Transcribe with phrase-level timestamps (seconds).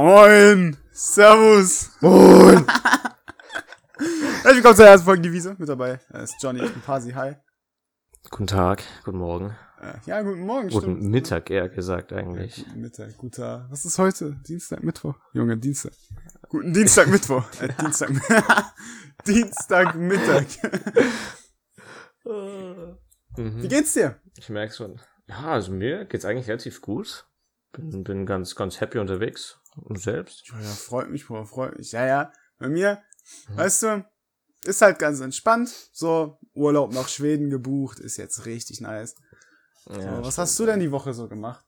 [0.00, 0.76] Moin!
[0.92, 1.90] Servus!
[2.00, 2.64] Moin!
[3.98, 5.56] Herzlich willkommen zur ersten Folge Devise.
[5.58, 7.34] Mit dabei ist Johnny, ich bin Pasi, hi.
[8.30, 9.56] Guten Tag, guten Morgen.
[9.82, 11.02] Äh, ja, guten Morgen, Guten stimmt.
[11.10, 12.64] Mittag eher gesagt eigentlich.
[12.64, 13.66] Guten Mittag, guter.
[13.70, 14.36] Was ist heute?
[14.46, 15.16] Dienstag, Mittwoch?
[15.32, 15.94] Junge, Dienstag.
[16.48, 17.42] Guten Dienstag, Mittwoch.
[17.60, 18.10] Äh, Dienstag.
[19.26, 20.46] Dienstag, Mittag.
[22.24, 23.68] Wie Mhm.
[23.68, 24.20] geht's dir?
[24.36, 25.00] Ich merke schon.
[25.26, 27.24] Ja, also mir geht's eigentlich relativ gut.
[27.72, 29.58] Bin, bin ganz, ganz happy unterwegs.
[29.82, 30.48] Und selbst?
[30.48, 31.92] Ja, freut mich, Bro, freut mich.
[31.92, 32.32] Ja, ja.
[32.58, 33.02] Bei mir,
[33.54, 34.04] weißt du,
[34.64, 35.70] ist halt ganz entspannt.
[35.92, 39.14] So, Urlaub nach Schweden gebucht, ist jetzt richtig nice.
[39.88, 41.64] Ja, So, was hast du denn die Woche so gemacht?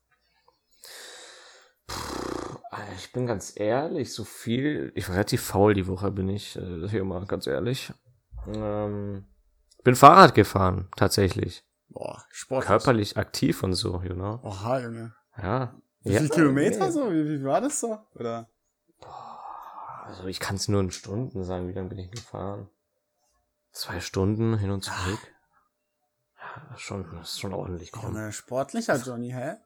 [2.96, 4.92] Ich bin ganz ehrlich, so viel.
[4.94, 6.56] Ich war relativ faul die Woche, bin ich.
[6.56, 7.92] äh, Hier mal ganz ehrlich.
[8.46, 9.26] Ähm,
[9.82, 11.64] bin Fahrrad gefahren, tatsächlich.
[11.88, 12.66] Boah, Sport.
[12.66, 14.38] Körperlich aktiv und so, you know.
[14.42, 15.14] Oha, Junge.
[15.36, 15.80] Ja.
[16.02, 16.90] Wie ja, viele Kilometer nee.
[16.92, 17.10] so?
[17.10, 17.98] Wie, wie war das so?
[18.14, 18.48] Oder?
[20.04, 22.68] Also ich kann es nur in Stunden sagen, wie lange bin ich gefahren?
[23.72, 25.20] Zwei Stunden hin und zurück.
[26.36, 27.92] Ja, schon, das ist schon ordentlich.
[27.92, 28.14] Komm.
[28.14, 29.56] Junge, sportlicher Johnny, hä?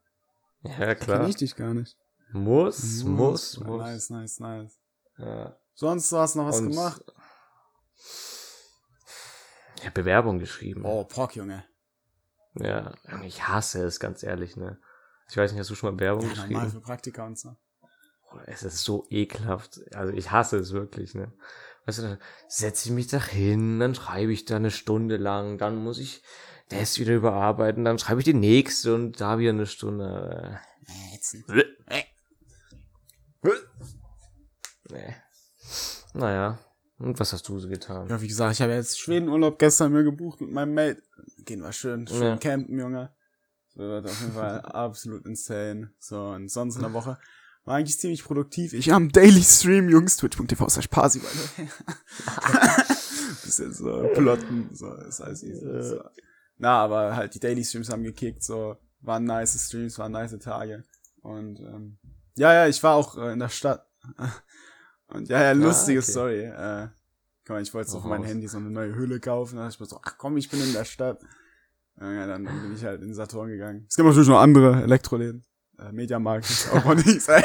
[0.63, 1.21] Ja, klar.
[1.21, 1.97] Kenn ich dich gar nicht.
[2.33, 3.83] Muss, muss, Ja, muss.
[3.83, 4.79] Nice, nice, nice.
[5.19, 5.57] Ja.
[5.75, 7.03] Sonst hast du noch was Und- gemacht?
[9.77, 10.85] Ich habe Bewerbung geschrieben.
[10.85, 11.65] Oh, Pock, Junge.
[12.55, 14.79] Ja, ich hasse es, ganz ehrlich, ne?
[15.31, 17.57] Ich weiß nicht, hast du schon mal Bewerbung Ja, normal für Praktika und so.
[18.47, 19.81] Es ist so ekelhaft.
[19.95, 21.33] Also ich hasse es wirklich, ne?
[21.87, 25.59] Weißt du, dann setze ich mich da hin, dann schreibe ich da eine Stunde lang,
[25.59, 26.23] dann muss ich
[26.69, 30.61] das wieder überarbeiten, dann schreibe ich die nächste und da wieder eine Stunde.
[30.87, 31.49] Äh, ätzend.
[31.87, 32.03] Äh.
[34.91, 35.15] Nee.
[36.15, 36.59] Naja.
[36.99, 38.09] Und was hast du so getan?
[38.09, 41.03] Ja, wie gesagt, ich habe jetzt Schwedenurlaub gestern mir gebucht mit meinem Mate.
[41.45, 42.37] Gehen wir schön, schön Ja.
[42.37, 43.13] campen, Junge.
[43.75, 45.91] Das wird auf jeden Fall absolut insane.
[45.99, 47.19] So, und sonst in der Woche
[47.65, 48.73] war eigentlich ziemlich produktiv.
[48.73, 51.69] Ich am Daily Stream, Jungs, twitch.tv slash parsi, way.
[53.43, 55.61] Bisschen so plotten, so, ist alles easy.
[55.61, 56.03] So.
[56.59, 60.85] Na, aber halt die Daily Streams haben gekickt, so, waren nice Streams, waren nice Tage.
[61.23, 61.99] Und, ähm,
[62.37, 63.87] ja, ja, ich war auch äh, in der Stadt.
[65.09, 66.11] Und ja, ja, lustige okay.
[66.11, 66.41] Story.
[66.45, 66.89] Äh,
[67.47, 68.25] komm, ich wollte so auf mein.
[68.25, 69.57] Handy so eine neue Hülle kaufen.
[69.57, 71.21] Da ich mir so, ach komm, ich bin in der Stadt.
[72.01, 73.87] Ja, dann bin ich halt in Saturn gegangen.
[73.89, 75.45] Es gibt natürlich noch andere Elektroläden.
[75.79, 77.27] Äh, Mediamarkt ist auch noch nichts.
[77.27, 77.45] bin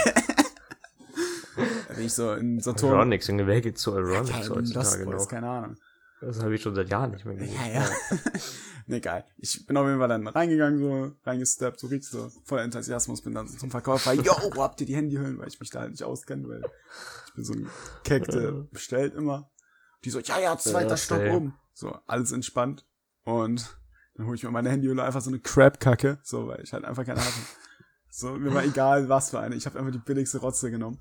[2.06, 2.94] ich so in Saturn.
[2.94, 5.30] Aeronix, Junge, wer geht zu Ja, Aeronix Lost heutzutage Boys, noch?
[5.30, 5.76] keine Ahnung.
[6.22, 7.56] Das habe ich schon seit Jahren nicht mehr gesehen.
[7.56, 7.90] Ja, ja.
[8.88, 9.24] nee, geil.
[9.38, 13.34] Ich bin auf jeden Fall dann reingegangen, so, reingesteppt, so richtig so, voller Enthusiasmus, bin
[13.34, 15.40] dann so zum Verkäufer, yo, wo habt ihr die Handyhüllen?
[15.40, 16.62] Weil ich mich da halt nicht auskenne, weil
[17.28, 17.70] ich bin so ein
[18.04, 19.50] Keck, der bestellt immer.
[20.04, 21.54] Die so, ja, ja, zweiter Ja, Stock oben.
[21.74, 22.86] So, alles entspannt.
[23.24, 23.79] Und
[24.20, 27.06] dann hole ich mir meine Handyhülle einfach so eine Crap-Kacke, so, weil ich halt einfach
[27.06, 27.40] keine hatte.
[28.10, 29.56] So, mir war egal, was für eine.
[29.56, 31.00] Ich habe einfach die billigste Rotze genommen.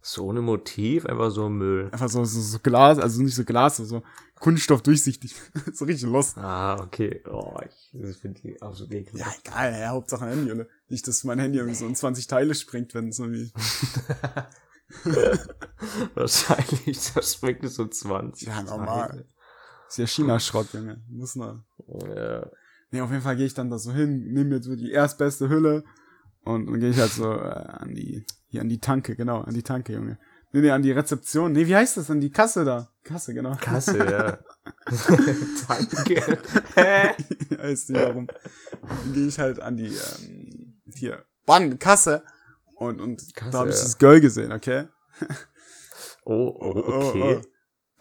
[0.00, 1.88] So ohne Motiv, einfach so Müll.
[1.90, 4.04] Einfach so, so, so Glas, also nicht so Glas, so, so
[4.36, 5.34] Kunststoff durchsichtig.
[5.72, 6.38] so richtig lost.
[6.38, 7.20] Ah, okay.
[7.28, 9.40] Oh, ich finde die absolut Ja, ekelhaft.
[9.44, 10.66] egal, ja, Hauptsache ein Handy, oder?
[10.88, 13.50] Nicht, dass mein Handy irgendwie so in 20 Teile springt, wenn es irgendwie.
[16.14, 18.46] Wahrscheinlich, das springt so 20.
[18.46, 19.26] Ja, normal.
[19.88, 21.02] Ist ja China-Schrott, Junge.
[21.08, 21.64] Muss noch.
[21.88, 22.50] Ja.
[22.90, 25.48] Nee, auf jeden Fall gehe ich dann da so hin, nehme jetzt so die erstbeste
[25.48, 25.84] Hülle
[26.44, 29.54] und dann gehe ich halt so äh, an die, hier an die Tanke, genau, an
[29.54, 30.18] die Tanke, Junge.
[30.52, 31.52] Nee, nee, an die Rezeption.
[31.52, 32.10] Nee, wie heißt das?
[32.10, 32.88] An die Kasse da.
[33.02, 33.56] Kasse, genau.
[33.60, 34.38] Kasse, ja.
[35.68, 36.38] Danke.
[36.74, 37.14] Hä?
[37.58, 38.26] heißt nicht warum.
[38.26, 42.22] Dann gehe ich halt an die, ähm, hier, Bann, Kasse.
[42.76, 43.82] Und, und Kasse, da habe ich ja.
[43.82, 44.86] das Girl gesehen, okay?
[46.24, 47.40] Oh, oh, okay.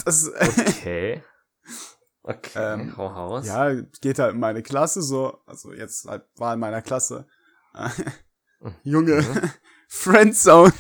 [0.03, 1.23] Das, Okay.
[2.27, 3.45] Okay, Ähm, hau raus.
[3.45, 3.71] ja,
[4.01, 7.27] geht halt in meine Klasse so, also jetzt halt war in meiner Klasse.
[8.83, 9.23] Junge,
[9.87, 10.73] Friendzone.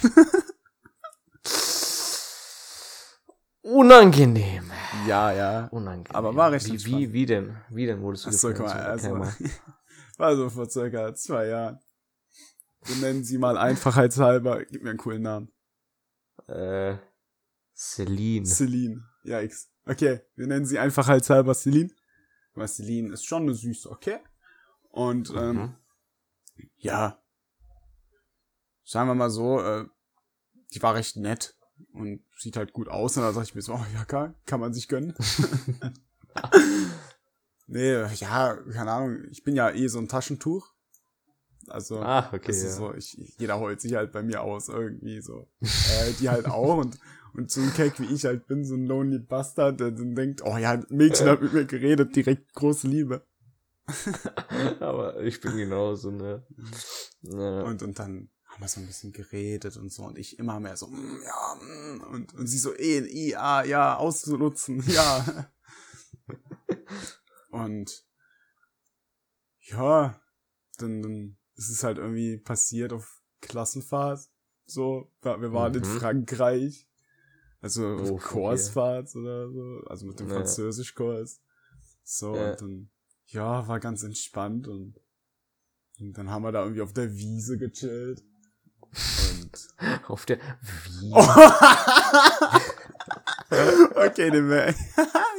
[3.61, 4.71] Unangenehm.
[5.07, 5.67] Ja, ja.
[5.67, 6.15] Unangenehm.
[6.15, 7.57] Aber war recht wie, wie, wie denn?
[7.69, 9.51] Wie denn wurdest du Achso, guck mal, also, Erklär
[10.17, 11.79] war so vor circa zwei Jahren.
[12.85, 15.51] Wir nennen sie mal einfachheitshalber, gib mir einen coolen Namen.
[16.47, 16.97] Äh,
[17.75, 18.45] Celine.
[18.45, 19.03] Celine.
[19.23, 19.69] Ja, X.
[19.85, 21.91] Okay, wir nennen sie einfachheitshalber Celine.
[22.53, 24.19] Weil Celine ist schon eine süße, okay?
[24.91, 25.75] Und, ähm, Mhm.
[26.77, 27.21] ja,
[28.83, 29.85] sagen wir mal so, äh,
[30.73, 31.55] die war recht nett
[31.93, 33.17] und sieht halt gut aus.
[33.17, 35.13] Und da dachte ich mir so, oh ja, kann, kann man sich gönnen.
[37.67, 39.23] nee, ja, keine Ahnung.
[39.31, 40.71] Ich bin ja eh so ein Taschentuch.
[41.67, 42.47] Also, Ah, okay.
[42.47, 42.69] das Ja.
[42.69, 45.47] ist so, ich, ich- jeder heult sich halt bei mir aus irgendwie so.
[45.61, 46.97] Äh, die halt auch und,
[47.37, 50.41] und so ein Keck wie ich halt bin, so ein Lonely Bastard, der dann denkt,
[50.43, 53.25] oh ja, ein Mädchen hat mit mir geredet, direkt große Liebe.
[54.79, 56.45] Aber ich bin genauso, ne?
[57.21, 57.61] Ja.
[57.63, 60.77] Und, und dann haben wir so ein bisschen geredet und so und ich immer mehr
[60.77, 65.51] so, mm, ja, mm, und, und sie so, E, I, A, ja, auszunutzen, ja.
[67.51, 68.05] und
[69.59, 70.19] ja,
[70.77, 74.29] dann, dann ist es halt irgendwie passiert auf Klassenfahrt.
[74.65, 75.77] So, wir waren Mhm.
[75.79, 76.87] in Frankreich.
[77.65, 79.81] Also Oh, Kursfahrt oder so.
[79.87, 80.35] Also mit dem Ja.
[80.35, 81.41] Französischkurs.
[82.03, 82.51] So, Ja.
[82.51, 82.89] und dann,
[83.25, 84.99] ja, war ganz entspannt und,
[85.99, 88.21] und dann haben wir da irgendwie auf der Wiese gechillt.
[88.91, 89.67] Und
[90.07, 90.37] Auf der
[90.99, 91.11] Wie?
[93.95, 94.75] okay, den Mann.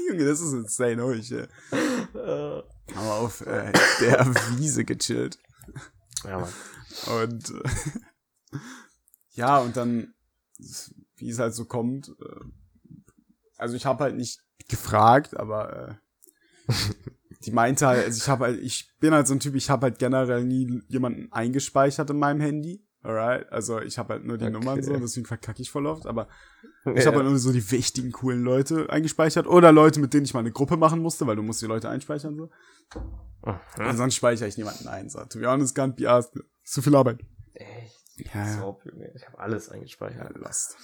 [0.08, 1.46] Junge, das ist insane, oh äh, Äh,
[2.94, 4.26] haben wir auf äh, der
[4.58, 5.38] Wiese gechillt.
[6.24, 6.52] ja, Mann.
[7.22, 7.62] Und äh,
[9.34, 10.12] ja, und dann,
[11.16, 12.44] wie es halt so kommt, äh,
[13.56, 15.98] also ich habe halt nicht gefragt, aber
[16.68, 16.72] äh,
[17.44, 19.84] die meinte halt, also ich habe halt, ich bin halt so ein Typ, ich habe
[19.86, 22.82] halt generell nie jemanden eingespeichert in meinem Handy.
[23.02, 24.52] Alright, also ich habe halt nur die Okay.
[24.52, 26.26] Nummern so, deswegen verkacke ich voll oft, aber
[26.84, 26.94] Ja.
[26.94, 30.34] ich habe halt nur so die wichtigen, coolen Leute eingespeichert oder Leute, mit denen ich
[30.34, 32.50] mal eine Gruppe machen musste, weil du musst die Leute einspeichern so.
[33.44, 33.86] Mhm.
[33.86, 35.20] Und sonst speichere ich niemanden ein, so.
[35.24, 36.32] To be honest, can't be asked.
[36.64, 37.20] Zu viel Arbeit.
[37.54, 37.94] Echt?
[38.16, 38.58] Ja, ja.
[38.58, 38.80] So.
[39.14, 40.36] Ich habe alles Ja, eingespeichert.
[40.38, 40.76] Last.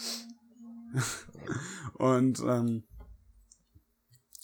[1.94, 2.84] und ähm,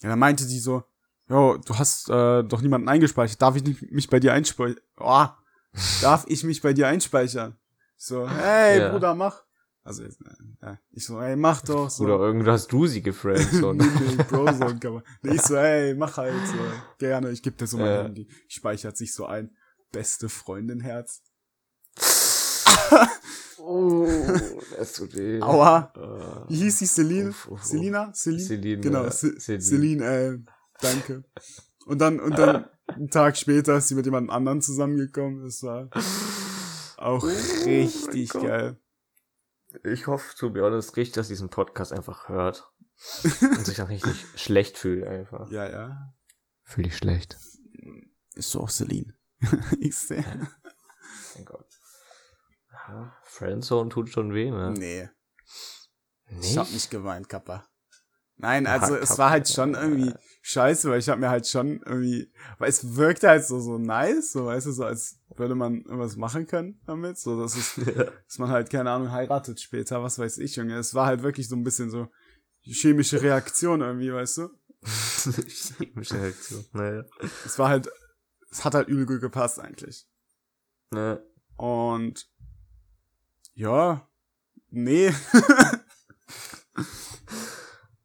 [0.01, 0.85] ja, dann meinte die so,
[1.29, 4.81] jo, du hast äh, doch niemanden eingespeichert, darf ich nicht, mich bei dir einspeichern?
[4.97, 5.27] Oh,
[6.01, 7.57] darf ich mich bei dir einspeichern?
[7.99, 8.91] Ich so, hey, Ja.
[8.93, 9.43] Bruder, mach.
[9.85, 10.11] Also, äh,
[10.63, 11.89] ja, ich so, hey, mach doch.
[11.89, 12.05] So.
[12.05, 13.81] Oder irgendwo hast du sie gefriendzoned.
[14.01, 15.03] nee, nee, Brozone kann man.
[15.23, 16.59] Nee, ich so, hey, mach halt so.
[16.99, 18.03] Gerne, ich geb dir so mein Ja.
[18.05, 18.29] Handy.
[18.49, 19.57] Speichert sich so ein.
[19.91, 21.23] Beste Freundin Herz.
[23.59, 24.07] Oh,
[24.77, 25.41] das tut weh.
[25.43, 25.93] Aua.
[25.97, 27.31] Äh, Wie hieß die Celine?
[27.31, 27.65] Uff, uff.
[27.65, 28.13] Selina?
[28.13, 28.43] Celine?
[28.45, 29.63] Celine, Genau, ja, Ce- Celine.
[29.63, 30.39] Celine, äh,
[30.81, 31.25] danke.
[31.87, 35.45] Und dann, und dann, einen Tag später ist sie mit jemand anderem zusammengekommen.
[35.45, 35.89] Das war
[36.97, 37.27] auch Oh
[37.67, 38.77] richtig geil.
[39.85, 42.73] Ich hoffe, to be honest, richtig, dass diesen Podcast einfach hört.
[43.41, 45.51] Und sich auch richtig schlecht fühlt einfach.
[45.51, 46.15] Ja, ja.
[46.65, 47.37] Fühl ich schlecht.
[48.35, 49.15] Ist so auch Celine.
[49.81, 50.25] ich sehe.
[51.37, 51.68] Mein Gott.
[52.89, 54.73] Ja, Friendzone tut schon weh, ne?
[54.77, 55.09] Nee,
[56.31, 56.51] Nicht?
[56.53, 57.67] ich hab nicht geweint, Kappa.
[58.37, 59.23] Nein, Ja, also es Kappa.
[59.25, 63.29] war halt schon irgendwie scheiße, weil ich hab mir halt schon irgendwie, weil es wirkte
[63.29, 67.19] halt so, so nice, so weißt du, so als würde man irgendwas machen können damit,
[67.19, 70.79] so dass es dass man halt, keine Ahnung, heiratet später, was weiß ich, Junge.
[70.79, 72.09] Es war halt wirklich so ein bisschen so
[72.63, 74.49] chemische Reaktion irgendwie, weißt du?
[74.85, 76.65] Chemische Reaktion.
[76.73, 77.03] Naja.
[77.45, 77.91] Es war halt,
[78.51, 80.07] es hat halt übel gut gepasst eigentlich.
[80.93, 81.23] Ne.
[81.57, 82.31] Und
[83.59, 84.09] ja,
[84.71, 85.13] nee.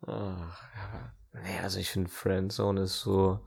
[0.05, 1.13] Ach, ja.
[1.33, 3.45] Nee, also ich finde Friendzone ist so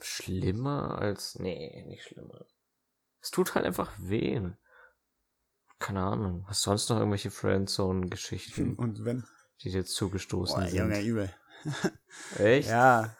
[0.00, 1.38] schlimmer als.
[1.38, 2.44] Nee, nicht schlimmer.
[3.20, 4.40] Es tut halt einfach weh.
[5.78, 6.44] Keine Ahnung.
[6.48, 9.24] Hast du sonst noch irgendwelche Friendzone-Geschichten, Und wenn.
[9.62, 10.78] die dir zugestoßen Boah, sind?
[10.78, 11.34] Junge, übel.
[12.38, 12.68] Echt?
[12.68, 13.16] Ja.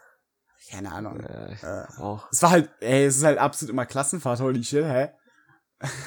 [0.70, 1.20] Keine Ahnung.
[1.20, 2.28] Ja, Äh, auch.
[2.30, 5.10] es war halt, ey, es ist halt absolut immer Klassenfahrt, holy shit, hä?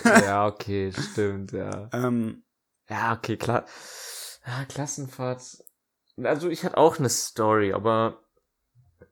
[0.03, 1.89] Ja, okay, stimmt, ja.
[1.93, 2.43] Ähm,
[2.89, 3.65] Ja, okay, klar.
[4.45, 5.41] Ja, Klassenfahrt.
[6.23, 8.19] Also ich hatte auch eine Story, aber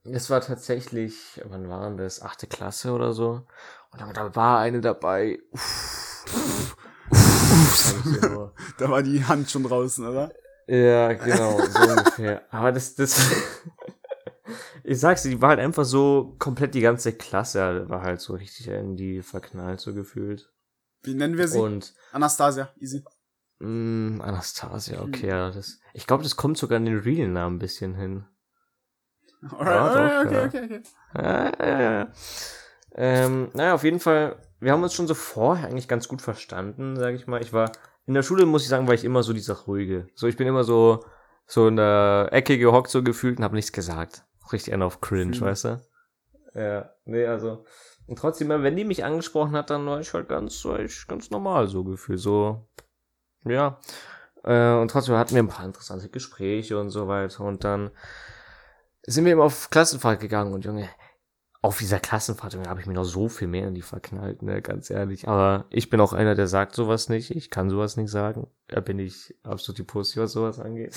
[0.03, 2.21] es war tatsächlich, wann war denn das?
[2.21, 3.45] Achte Klasse oder so.
[3.91, 5.39] Und da, war eine dabei.
[5.51, 6.75] Uff,
[7.11, 8.53] uff, nur.
[8.77, 10.31] da war die Hand schon draußen, oder?
[10.67, 12.41] Ja, genau, so ungefähr.
[12.51, 13.19] Aber das, das,
[14.83, 18.33] ich sag's dir, die war halt einfach so komplett die ganze Klasse war halt so
[18.33, 20.52] richtig in die verknallt so gefühlt.
[21.03, 21.59] Wie nennen wir sie?
[21.59, 23.03] Und Anastasia, easy.
[23.59, 25.79] Mm, Anastasia, okay, ja, das.
[25.93, 28.25] Ich glaube, das kommt sogar an den Real-Namen ein bisschen hin.
[29.49, 30.45] Alright, Ja, alright, doch, okay, ja.
[30.45, 30.83] okay, okay.
[31.15, 32.11] Ja, ja, ja.
[32.95, 36.95] Ähm, naja, auf jeden Fall, wir haben uns schon so vorher eigentlich ganz gut verstanden,
[36.95, 37.41] sage ich mal.
[37.41, 37.71] Ich war,
[38.05, 40.07] in der Schule, muss ich sagen, war ich immer so dieser Ruhige.
[40.15, 41.03] So, ich bin immer so,
[41.45, 44.23] so in der Ecke gehockt, so gefühlt und habe nichts gesagt.
[44.51, 45.41] Richtig einer auf Cringe, Hm.
[45.41, 45.81] weißt du?
[46.53, 47.65] Ja, nee, also.
[48.07, 51.29] Und trotzdem, wenn die mich angesprochen hat, dann war ich halt ganz, war ich ganz
[51.29, 52.19] normal so gefühlt.
[52.19, 52.67] So,
[53.45, 53.79] ja.
[54.43, 57.43] Äh, und trotzdem hatten wir ein paar interessante Gespräche und so weiter.
[57.43, 57.91] Und dann
[59.03, 60.89] sind wir eben auf Klassenfahrt gegangen und Junge,
[61.63, 64.89] auf dieser Klassenfahrt habe ich mir noch so viel mehr in die verknallt, ne, ganz
[64.89, 65.29] ehrlich.
[65.29, 67.31] Aber ich bin auch einer, der sagt sowas nicht.
[67.31, 68.47] Ich kann sowas nicht sagen.
[68.67, 70.93] Da bin ich absolut die Pussy, was sowas angeht.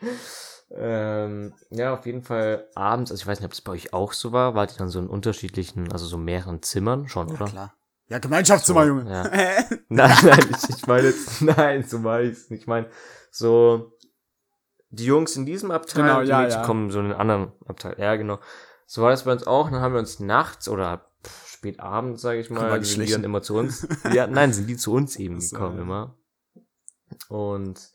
[0.76, 4.12] ähm, ja, auf jeden Fall abends, also ich weiß nicht, ob es bei euch auch
[4.12, 7.44] so war, wart ihr dann so in unterschiedlichen, also so mehreren Zimmern schon, Ja, oder?
[7.46, 7.74] klar.
[8.08, 9.10] Ja, Gemeinschaftszimmer, So, Junge.
[9.10, 9.22] ja.
[9.88, 12.88] Nein, nein, ich, ich meine jetzt, nein, so meine ich Ich meine,
[13.30, 13.92] so,
[14.90, 16.66] die Jungs in diesem Abteil, Genau, die ja, Mädchen ja.
[16.66, 17.96] kommen so in den anderen Abteil.
[17.98, 18.38] Ja, genau.
[18.86, 19.70] So war das bei uns auch.
[19.70, 23.06] Dann haben wir uns nachts oder pff, spät abends, sage ich mal, die sind die
[23.06, 23.22] Schlechten.
[23.22, 23.88] dann immer zu uns.
[24.12, 25.82] ja, nein, sind die zu uns eben Ach so, gekommen ja.
[25.82, 26.16] immer.
[27.28, 27.90] Und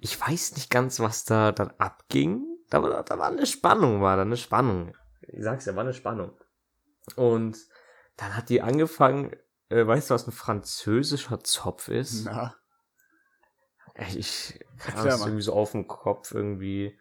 [0.00, 2.44] ich weiß nicht ganz, was da dann abging.
[2.70, 4.96] Da war, da war eine Spannung, war da eine Spannung.
[5.22, 6.32] Ich sag's ja, war eine Spannung.
[7.14, 7.58] Und
[8.16, 9.32] dann hat die angefangen,
[9.68, 12.24] äh, weißt du, was ein französischer Zopf ist?
[12.24, 12.56] Na,
[14.14, 16.98] Ich Erklär kann das irgendwie so auf dem Kopf irgendwie.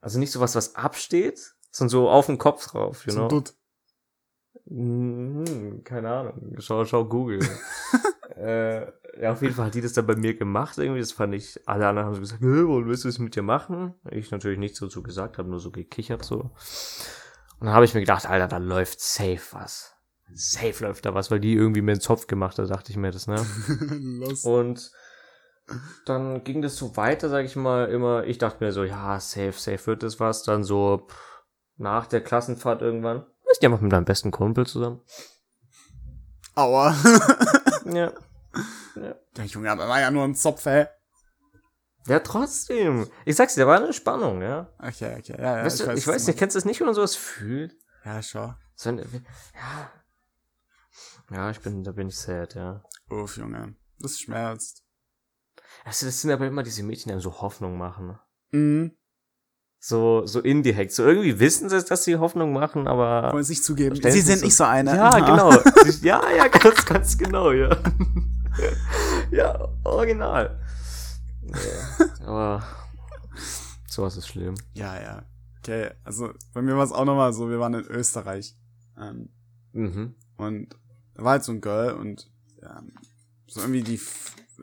[0.00, 3.28] Also nicht sowas, was absteht, sondern so auf dem Kopf drauf, you so know?
[3.28, 3.54] Dutt.
[4.68, 6.54] Hm, keine Ahnung.
[6.58, 7.40] Schau, schau Google.
[8.36, 8.86] äh,
[9.20, 11.00] ja, auf jeden Fall hat die das dann bei mir gemacht irgendwie.
[11.00, 13.42] Das fand ich, alle anderen haben so gesagt, "Hä, wollen willst du es mit dir
[13.42, 13.94] machen?
[14.10, 16.50] Ich natürlich nichts dazu gesagt, habe nur so gekichert so.
[17.58, 19.94] Und dann habe ich mir gedacht, Alter, da läuft safe was.
[20.34, 23.12] Safe läuft da was, weil die irgendwie mir einen Zopf gemacht hat, dachte ich mir
[23.12, 23.36] das, ne?
[24.42, 24.90] Und
[26.04, 29.52] dann ging das so weiter, sag ich mal, immer, ich dachte mir so, ja, safe,
[29.52, 30.42] safe wird das was.
[30.42, 31.42] Dann so pff,
[31.76, 33.24] nach der Klassenfahrt irgendwann.
[33.50, 35.00] Ist ja mal mit deinem besten Kumpel zusammen.
[36.54, 36.94] Aua.
[37.86, 38.12] Ja.
[39.36, 40.88] Der Junge, aber war ja nur ein Zopf, hä?
[42.08, 43.08] Ja, trotzdem.
[43.24, 44.72] Ich sag's dir, da war eine Spannung, ja.
[44.78, 45.64] Okay, okay, ja, ja.
[45.64, 47.72] weißt du, ich weiß, was nicht, kennst du das nicht, wenn man sowas fühlt?
[47.72, 48.08] du.
[48.08, 48.54] Ja, schau.
[48.74, 49.90] So ein, ja.
[51.30, 52.82] Ja, ich bin, da bin ich sad, ja.
[53.10, 53.76] Uff, Junge.
[53.98, 54.84] Das schmerzt.
[55.84, 58.06] Also, das sind aber immer diese Mädchen, die einem so Hoffnung machen.
[58.08, 58.20] ne?
[58.50, 58.96] Mhm.
[59.78, 60.92] So, so indirekt.
[60.92, 63.30] So irgendwie wissen sie, dass sie Hoffnung machen, aber.
[63.32, 63.94] Wollen es nicht zugeben.
[63.96, 64.94] Sie sind so- nicht so eine.
[64.96, 65.52] Ja, genau.
[66.02, 67.76] ja, ja, ganz, ganz genau, ja.
[69.30, 70.58] ja, original.
[71.42, 72.64] Nee, aber
[73.88, 74.54] sowas ist schlimm.
[74.74, 75.22] Ja, ja.
[75.58, 78.56] Okay, also bei mir war es auch nochmal so, wir waren in Österreich.
[78.98, 79.28] Ähm,
[79.72, 80.14] Mhm.
[80.38, 80.74] und
[81.14, 82.30] da war halt so ein Girl und
[82.62, 82.92] ähm,
[83.46, 84.00] so irgendwie die,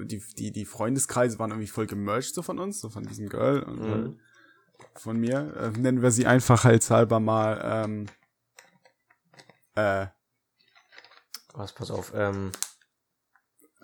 [0.05, 3.62] die, die, die Freundeskreise waren irgendwie voll gemerged so von uns, so von diesem Girl
[3.62, 4.20] und Mhm.
[4.94, 5.54] Halt von mir.
[5.58, 8.06] Äh, nennen wir sie einfachheitshalber mal ähm,
[9.76, 10.08] äh,
[11.54, 12.52] Was, pass auf, ähm.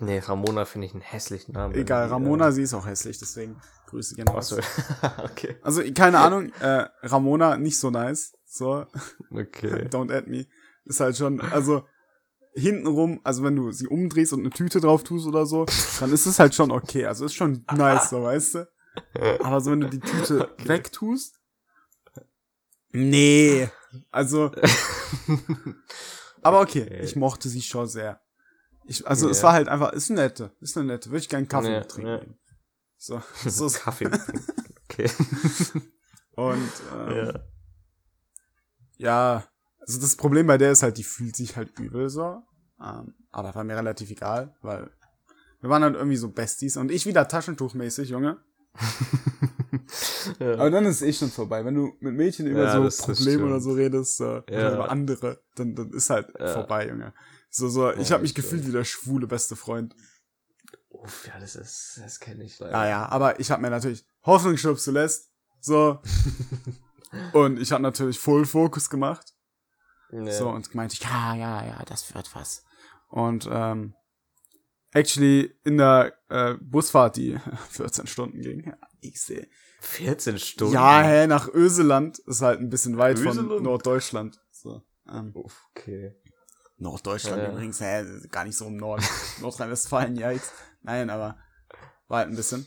[0.01, 1.75] Nee, Ramona finde ich einen hässlichen Namen.
[1.75, 4.53] egal, irgendwie, Ramona, sie ist auch hässlich, deswegen Grüße gerne Äh, raus.
[4.53, 5.21] achso.
[5.25, 5.57] okay.
[5.61, 8.33] Also, keine Ahnung, äh, Ramona nicht so nice.
[8.45, 8.85] So,
[9.29, 9.87] Okay.
[9.91, 10.45] don't add me.
[10.85, 11.83] Ist halt schon, also
[12.53, 15.65] hintenrum, also wenn du sie umdrehst und eine Tüte drauf tust oder so,
[15.99, 17.05] dann ist es halt schon okay.
[17.05, 18.67] Also ist schon nice, so weißt du.
[19.43, 21.39] Aber so wenn du die Tüte wegtust,
[22.91, 23.69] nee.
[24.11, 24.51] Also,
[26.41, 27.01] aber okay, Okay.
[27.01, 28.21] ich mochte sie schon sehr.
[28.85, 29.43] Ich, also es Ja.
[29.45, 31.09] war halt einfach, ist eine nette, ist eine nette.
[31.09, 32.09] Würde ich gerne Kaffee mit trinken.
[32.09, 32.21] ja.
[32.97, 34.09] So, so ist Kaffee.
[34.85, 35.09] okay.
[36.35, 37.39] Und ähm, ja.
[38.97, 39.43] Ja,
[39.79, 42.41] also das Problem bei der ist halt, die fühlt sich halt übel so.
[42.81, 44.89] Ähm, aber war mir relativ egal, weil
[45.61, 48.37] wir waren halt irgendwie so Besties und ich wieder Taschentuchmäßig, Junge.
[50.39, 50.53] ja.
[50.53, 51.65] Aber dann ist es eh schon vorbei.
[51.65, 55.41] Wenn du mit Mädchen über Ja, so Probleme oder so redest, äh, oder über andere,
[55.55, 57.13] dann, dann ist halt vorbei, Junge.
[57.49, 59.95] So, so, ich Ja, habe mich das gefühlt wie der schwule beste Freund.
[60.89, 62.73] Uff, ja, das ist, das kenne ich leider.
[62.73, 65.31] Ja, ja, aber ich habe mir natürlich Hoffnung stirbt zuletzt.
[65.61, 66.01] So.
[67.33, 69.33] und ich habe natürlich Full Focus gemacht.
[70.11, 70.31] Ja.
[70.31, 72.63] So, und ich, ja, ja, ja, das wird was.
[73.09, 73.93] Und ähm,
[74.91, 77.37] actually in der äh, Busfahrt, die
[77.69, 79.47] 14 Stunden ging, ja, ich sehe.
[79.81, 80.73] 14 Stunden?
[80.73, 83.63] Ja, hä, nach Öseland ist halt ein bisschen weit von Öseland?
[83.63, 84.41] Norddeutschland.
[84.51, 86.15] So, ähm, okay.
[86.77, 87.51] Norddeutschland Ja.
[87.51, 89.03] übrigens, hä, gar nicht so im Norden.
[89.41, 90.51] Nordrhein-Westfalen, ja, jetzt.
[90.81, 91.37] Nein, aber
[92.07, 92.65] war halt ein bisschen.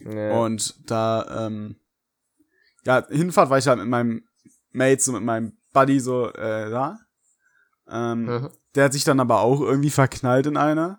[0.00, 0.38] Ja.
[0.38, 1.76] Und da, ähm,
[2.84, 4.28] ja, Hinfahrt war ich halt mit meinem
[4.72, 6.98] Mate, so mit meinem Buddy so äh, da.
[7.88, 8.50] Ähm, Mhm.
[8.74, 10.98] Der hat sich dann aber auch irgendwie verknallt in eine.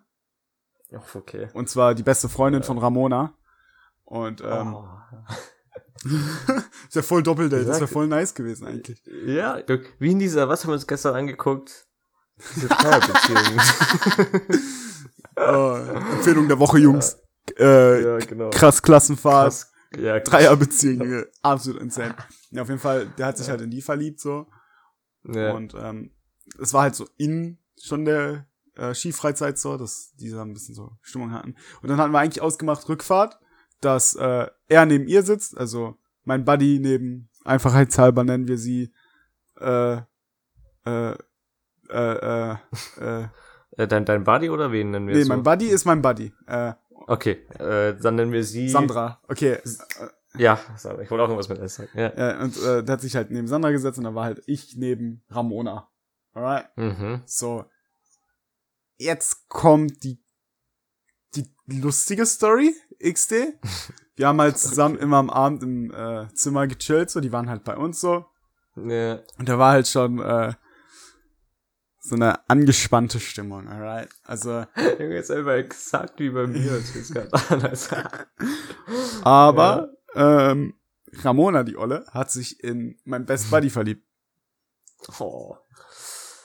[0.95, 1.49] Uff, okay.
[1.53, 3.33] Und zwar die beste Freundin von Ramona.
[4.05, 4.87] Und ähm, oh.
[6.87, 9.01] ist ja voll Doppeldate, das wäre voll nice gewesen eigentlich.
[9.25, 9.59] Ja,
[9.99, 11.87] wie in dieser, was haben wir uns gestern angeguckt?
[12.55, 13.59] Diese Dreierbeziehung.
[15.37, 15.75] Oh,
[16.13, 17.17] Empfehlung der Woche, Jungs.
[17.57, 18.49] Äh, ja, genau.
[18.49, 19.71] krass Klassenfahrt, Krass.
[19.97, 21.27] Ja, Dreierbeziehung, Junge.
[21.41, 22.15] absolut insane.
[22.51, 24.47] Ja, auf jeden Fall, der hat sich halt in die verliebt so.
[25.23, 25.53] Ja.
[25.53, 26.11] Und ähm,
[26.61, 30.75] es war halt so in schon der äh, Skifreizeit so, dass die da ein bisschen
[30.75, 31.55] so Stimmung hatten.
[31.81, 33.39] Und dann hatten wir eigentlich ausgemacht Rückfahrt,
[33.81, 38.93] dass äh, er neben ihr sitzt, also mein Buddy neben, einfachheitshalber nennen wir sie,
[39.59, 39.97] äh,
[40.85, 41.15] äh, äh,
[41.89, 42.55] äh,
[42.99, 43.27] äh,
[43.77, 45.27] Äh, dein, dein Buddy oder wen nennen wir nee, so?
[45.27, 46.71] mein Buddy ist mein Buddy, äh,
[47.07, 48.69] Okay, äh, dann nennen wir sie.
[48.69, 49.59] Sandra, okay,
[50.37, 51.01] Ja, Sandra.
[51.03, 51.89] Ich wollte auch irgendwas mit S sagen.
[51.93, 52.07] Ja.
[52.07, 54.75] äh, und äh, der hat sich halt neben Sandra gesetzt und dann war halt ich
[54.75, 55.89] neben Ramona.
[56.33, 56.65] Alright?
[56.77, 57.21] Mhm.
[57.25, 57.65] So.
[58.97, 60.23] Jetzt kommt die,
[61.35, 63.33] die lustige Story, XD.
[64.15, 67.65] Wir haben halt zusammen immer am Abend im äh, Zimmer gechillt, so, die waren halt
[67.65, 68.25] bei uns so.
[68.77, 69.19] Ja.
[69.37, 70.53] Und da war halt schon, äh,
[72.05, 74.09] so eine angespannte Stimmung, alright?
[74.23, 74.65] Also,
[74.99, 76.83] Junge, ist einfach exakt wie bei mir.
[79.23, 80.75] Aber ähm,
[81.23, 84.05] Ramona, die Olle, hat sich in mein Best Buddy verliebt.
[85.19, 85.57] Oh.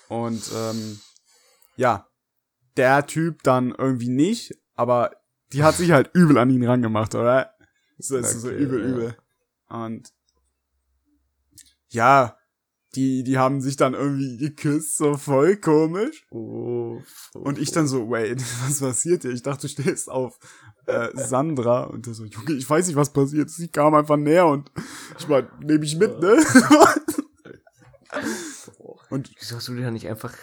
[0.09, 1.01] Und ähm,
[1.77, 2.07] ja,
[2.81, 5.11] der Typ dann irgendwie nicht, aber
[5.53, 7.53] die hat sich halt übel an ihn rangemacht, oder?
[7.99, 8.87] So ist so Okay, übel, ja.
[8.87, 9.17] übel.
[9.69, 10.15] Und
[11.91, 12.39] ja,
[12.95, 16.25] die, die haben sich dann irgendwie geküsst, so voll komisch.
[16.31, 17.31] Uff.
[17.35, 19.33] Und ich dann so, wait, was passiert hier?
[19.33, 20.39] Ich dachte, du stehst auf
[20.87, 21.83] äh, Sandra.
[21.83, 23.51] Und der so, Junge, ich weiß nicht, was passiert.
[23.51, 24.73] Sie kam einfach näher und
[25.19, 26.43] ich war, nehme ich mit, ne?
[29.11, 30.35] und Wieso hast du dir nicht einfach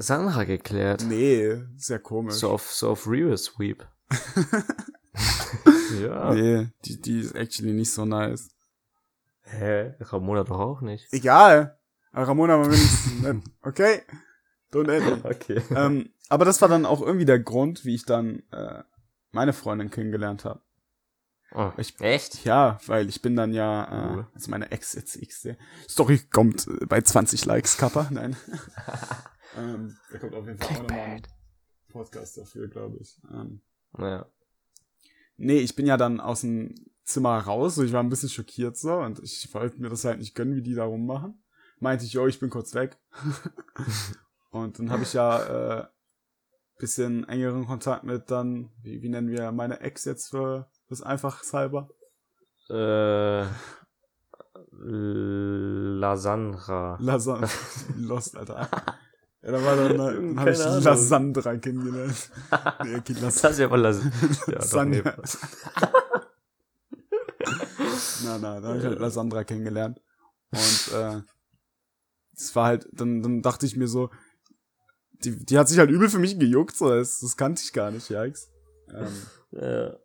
[0.00, 1.04] Sandra geklärt?
[1.06, 2.34] nee, sehr komisch.
[2.34, 3.86] So auf, so auf Real Sweep.
[6.00, 6.34] ja.
[6.34, 8.48] Nee, die, die ist actually nicht so nice.
[9.42, 9.94] Hä?
[10.00, 11.12] Ramona doch auch nicht.
[11.12, 11.78] Egal.
[12.12, 13.42] Aber Ramona war wenigstens nett.
[13.62, 14.02] Okay?
[14.72, 15.24] Don't end.
[15.24, 15.60] Okay.
[15.74, 18.82] ähm, aber das war dann auch irgendwie der Grund, wie ich dann äh,
[19.32, 20.60] meine Freundin kennengelernt habe.
[21.52, 22.44] Oh, Ich- echt?
[22.44, 25.48] Ja, weil ich bin dann ja, äh, also meine Ex jetzt X.
[25.88, 28.06] Story kommt äh, bei 20 Likes, Kappa.
[28.10, 28.36] Nein.
[29.56, 31.22] ähm, da kommt auf jeden Fall auch nochmal ein
[31.88, 33.20] Podcast dafür, glaube ich.
[33.32, 33.62] Ähm,
[33.96, 34.26] Naja.
[35.36, 38.76] nee, ich bin ja dann aus dem Zimmer raus, so ich war ein bisschen schockiert
[38.76, 41.42] so und ich wollte mir das halt nicht gönnen, wie die da rummachen.
[41.80, 42.98] Meinte ich, yo, ich bin kurz weg.
[44.50, 45.86] und dann habe ich ja äh,
[46.80, 51.88] bisschen engeren Kontakt mit dann, wie, wie nennen wir meine Ex jetzt für das Einfachshalber?
[52.68, 53.44] Äh,
[55.98, 56.96] Lasandra.
[57.00, 57.48] Lasan
[57.98, 58.68] Lost, Alter.
[59.42, 60.58] Ja, da war dann, dann habe ich.
[60.58, 62.30] Lasandra kennengelernt.
[62.84, 64.00] Nee, okay, Las Das ist ja voll Las
[64.46, 64.60] ja.
[64.62, 65.02] Sanja.
[68.24, 70.00] na, na, da habe ich halt Lasandra kennengelernt.
[70.50, 71.20] Und äh,
[72.34, 74.10] es war halt, dann, dann dachte ich mir so,
[75.24, 77.90] die, die hat sich halt übel für mich gejuckt, so, das, das kannte ich gar
[77.90, 78.48] nicht, Jax.
[78.92, 79.06] Ähm,
[79.52, 79.96] Ja.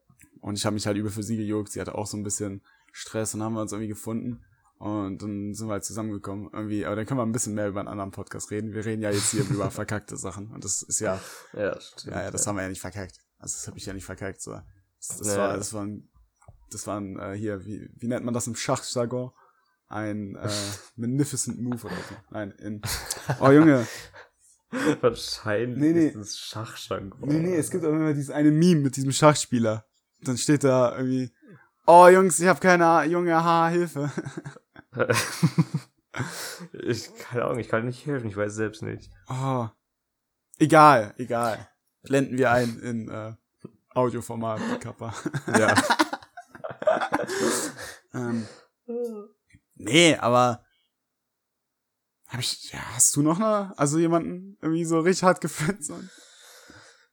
[0.41, 1.71] und ich habe mich halt übel für sie gejuckt.
[1.71, 4.43] Sie hatte auch so ein bisschen Stress und haben wir uns irgendwie gefunden.
[4.77, 6.49] Und dann sind wir halt zusammengekommen.
[6.51, 8.73] Irgendwie, aber dann können wir ein bisschen mehr über einen anderen Podcast reden.
[8.73, 10.51] Wir reden ja jetzt hier über verkackte Sachen.
[10.51, 11.19] Und das ist ja,
[11.53, 12.13] Ja, stimmt.
[12.15, 13.19] ja, ja, das haben wir ja nicht verkackt.
[13.39, 14.41] Also das habe ich ja nicht verkackt.
[14.41, 14.51] So.
[14.51, 15.37] Das, das Ja.
[15.37, 16.09] war, das war ein,
[16.71, 19.31] das war ein, äh, hier, wie, wie nennt man das im Schachjargon?
[19.87, 20.49] Ein äh,
[20.97, 22.15] magnificent move oder so.
[22.31, 22.81] Nein, in.
[23.39, 23.87] Oh Junge.
[25.01, 26.07] Wahrscheinlich Nee, nee.
[26.07, 27.15] ist es Schachschrank.
[27.21, 29.85] Nee, nee, es gibt auch immer dieses eine Meme mit diesem Schachspieler.
[30.21, 31.31] Dann steht da irgendwie,
[31.85, 34.11] oh Jungs, ich habe keine Ha- junge Haarhilfe.
[36.73, 39.11] ich, keine Ahnung, ich kann nicht helfen, ich weiß selbst nicht.
[39.29, 39.67] Oh.
[40.57, 41.67] Egal, egal.
[42.03, 43.33] Blenden wir ein in äh,
[43.93, 45.13] Audioformat, die Kappa.
[45.57, 45.73] Ja.
[48.13, 48.47] ähm,
[49.75, 50.63] nee, aber
[52.27, 56.09] hab ich, ja, hast du noch eine, also jemanden irgendwie so richtig hart gefriendzoned?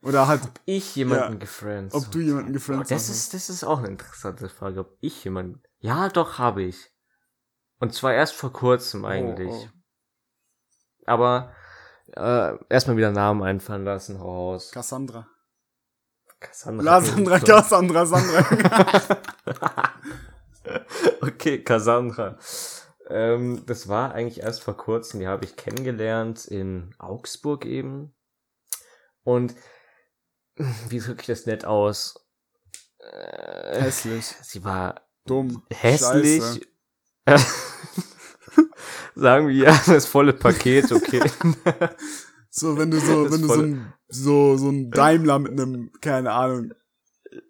[0.02, 1.38] Oder hat, ich jemanden Ja.
[1.38, 1.94] gefriendet.
[1.94, 5.24] ob du jemanden Oh, gefriendzoned das ist, das ist auch eine interessante Frage, ob ich
[5.24, 5.62] jemanden.
[5.78, 6.91] Ja, doch, habe ich.
[7.82, 9.50] Und zwar erst vor kurzem eigentlich.
[9.50, 9.68] Oh,
[11.04, 11.52] Aber
[12.12, 14.70] äh, erstmal wieder Namen einfallen lassen, hau raus.
[14.70, 15.26] Cassandra.
[16.38, 16.84] Cassandra.
[16.84, 18.46] La Sandra, Cassandra, Sandra.
[21.22, 22.38] okay, Cassandra.
[23.08, 28.14] Ähm, das war eigentlich erst vor kurzem, die habe ich kennengelernt in Augsburg eben.
[29.24, 29.56] Und
[30.88, 32.14] wie drücke ich das nett aus?
[33.00, 34.26] Äh, Hässlich.
[34.26, 35.66] sie war Dumm.
[35.72, 36.42] hässlich.
[36.42, 36.71] Scheiße.
[39.14, 41.20] Sagen wir ja, das volle Paket, okay.
[42.54, 45.90] So, wenn du so, Das wenn du so ein, so, so ein Daimler mit einem,
[46.02, 46.74] keine Ahnung,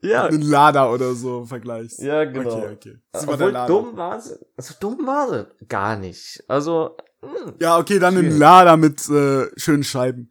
[0.01, 2.01] ja, einen Lada oder so vergleichst.
[2.01, 2.59] ja, genau.
[2.59, 2.99] Okay, okay.
[3.13, 3.67] War der Obwohl, Lada.
[3.67, 4.39] dumm war sie.
[4.57, 5.67] Also dumm war sie.
[5.67, 6.45] Gar nicht.
[6.47, 8.39] Also, hm, Ja, okay, dann ein Schwierig.
[8.39, 10.31] Lada mit äh, schönen Scheiben.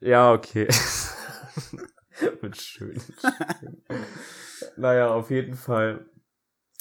[0.00, 0.66] Ja, okay.
[2.42, 3.00] Mit schön.
[4.76, 6.06] naja, auf jeden Fall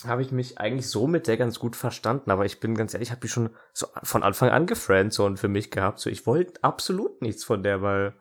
[0.05, 3.09] habe ich mich eigentlich so mit der ganz gut verstanden, aber ich bin ganz ehrlich,
[3.09, 5.99] ich habe die schon so von Anfang an gefriendzone für mich gehabt.
[5.99, 8.13] So, ich wollte absolut nichts von der, weil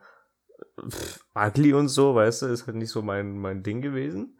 [0.89, 4.39] pff, ugly und so, weißt du, ist halt nicht so mein, mein Ding gewesen.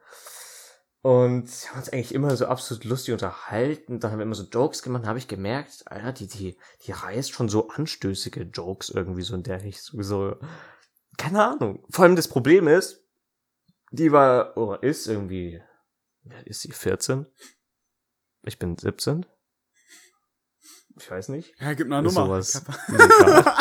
[1.02, 3.99] Und wir haben uns eigentlich immer so absolut lustig unterhalten.
[3.99, 5.06] Dann haben wir immer so Jokes gemacht.
[5.06, 9.43] Habe ich gemerkt, Alter, die, die, die reißt schon so anstößige Jokes irgendwie so in
[9.43, 10.04] der Richtung.
[10.04, 10.36] So,
[11.17, 11.86] keine Ahnung.
[11.89, 13.02] Vor allem das Problem ist,
[13.91, 15.62] die war, oder ist irgendwie,
[16.45, 17.25] ist sie 14?
[18.43, 19.25] Ich bin 17?
[20.97, 21.53] Ich weiß nicht.
[21.60, 22.41] Ja, gib eine Ist Nummer.
[22.41, 23.55] sowas legal.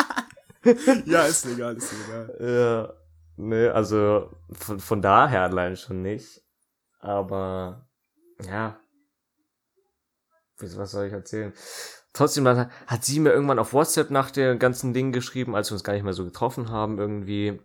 [1.05, 2.37] ja, ist legal, ist legal.
[2.39, 2.93] Ja,
[3.37, 6.43] ne, also von, von daher allein schon nicht.
[6.99, 7.89] Aber
[8.41, 8.79] ja,
[10.57, 11.53] was soll ich erzählen?
[12.13, 15.83] trotzdem hat sie mir irgendwann auf WhatsApp nach der ganzen Ding geschrieben, als wir uns
[15.83, 17.61] gar nicht mehr so getroffen haben, irgendwie,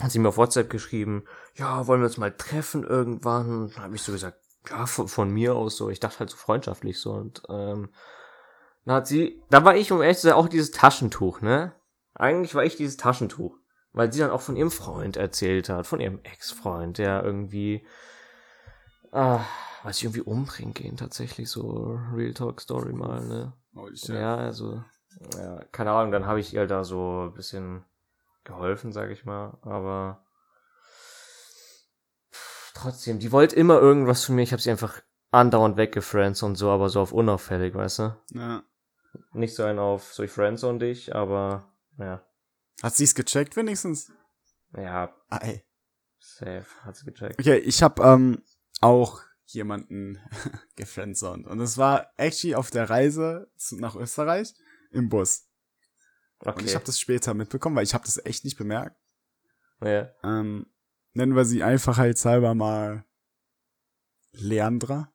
[0.00, 1.24] hat sie mir auf WhatsApp geschrieben,
[1.54, 3.70] ja, wollen wir uns mal treffen irgendwann?
[3.74, 4.38] Dann habe ich so gesagt,
[4.70, 5.90] ja, von, von, mir aus so.
[5.90, 7.90] Ich dachte halt so freundschaftlich so und ähm,
[8.84, 11.74] dann hat sie, da war ich um ehrlich zu sein auch dieses Taschentuch, ne?
[12.14, 13.58] Eigentlich war ich dieses Taschentuch,
[13.92, 17.84] weil sie dann auch von ihrem Freund erzählt hat, von ihrem Ex-Freund, der irgendwie,
[19.12, 19.40] ah,
[19.82, 23.52] weiß ich irgendwie umbringen gehen tatsächlich so Real Talk Story mal, ne?
[23.74, 24.14] Oh, ja.
[24.14, 24.82] ja, also
[25.36, 27.84] ja, keine Ahnung, dann habe ich ihr da so ein bisschen
[28.44, 30.24] geholfen, sag ich mal, aber
[32.74, 36.70] trotzdem, die wollte immer irgendwas von mir, ich habe sie einfach andauernd weggefriends und so,
[36.70, 38.16] aber so auf unauffällig, weißt du?
[38.30, 38.62] Ja.
[39.32, 42.24] Nicht so ein auf, so ich friendzone dich, aber ja.
[42.82, 44.10] Hat sie es gecheckt wenigstens?
[44.76, 45.14] Ja.
[45.28, 45.64] Ei.
[46.18, 47.38] Safe, hat sie gecheckt.
[47.38, 48.42] Okay, ich habe ähm,
[48.80, 50.18] auch jemanden
[50.76, 54.54] gefriendzoned und es war actually auf der Reise zu, nach Österreich
[54.90, 55.48] im Bus.
[56.44, 56.58] Okay.
[56.58, 58.96] Und ich habe das später mitbekommen, weil ich habe das echt nicht bemerkt.
[59.80, 60.10] Ja.
[60.22, 60.66] Ähm,
[61.12, 63.04] nennen wir sie einfachheitshalber mal
[64.32, 65.12] Leandra.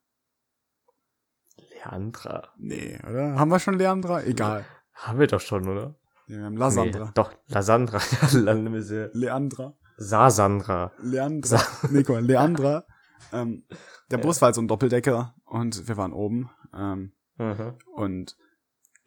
[1.73, 2.53] Leandra?
[2.57, 3.35] Nee, oder?
[3.37, 4.23] Haben wir schon Leandra?
[4.23, 4.65] Egal.
[4.93, 5.95] Haben wir doch schon, oder?
[6.27, 7.05] Ja, wir haben Lasandra.
[7.05, 8.01] Nee, doch, Lasandra.
[9.13, 9.73] Leandra.
[9.97, 10.91] Sasandra.
[10.99, 11.57] Leandra.
[11.57, 12.85] Sa nee, guck mal, Leandra.
[13.33, 13.65] Ähm,
[14.11, 16.49] der Bus war halt so ein Doppeldecker und wir waren oben.
[16.73, 17.73] Ähm, mhm.
[17.95, 18.37] Und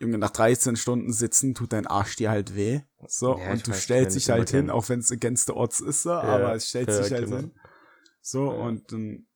[0.01, 2.81] Junge, nach 13 Stunden sitzen tut dein Arsch dir halt weh.
[3.07, 5.81] So, ja, und du weiß, stellst dich halt hin, auch wenn es against the odds
[5.81, 7.37] ist, so, ja, aber es stellt ja, sich halt genau.
[7.37, 7.53] hin.
[8.23, 9.27] So, und dann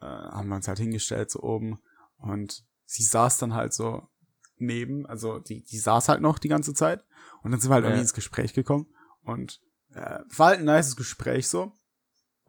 [0.00, 1.80] äh, haben wir uns halt hingestellt, so oben.
[2.18, 4.08] Und sie saß dann halt so
[4.56, 7.04] neben, also die, die saß halt noch die ganze Zeit.
[7.42, 8.88] Und dann sind wir halt irgendwie ins Gespräch gekommen.
[9.22, 9.62] Und
[9.94, 11.72] äh, war halt ein nices Gespräch so.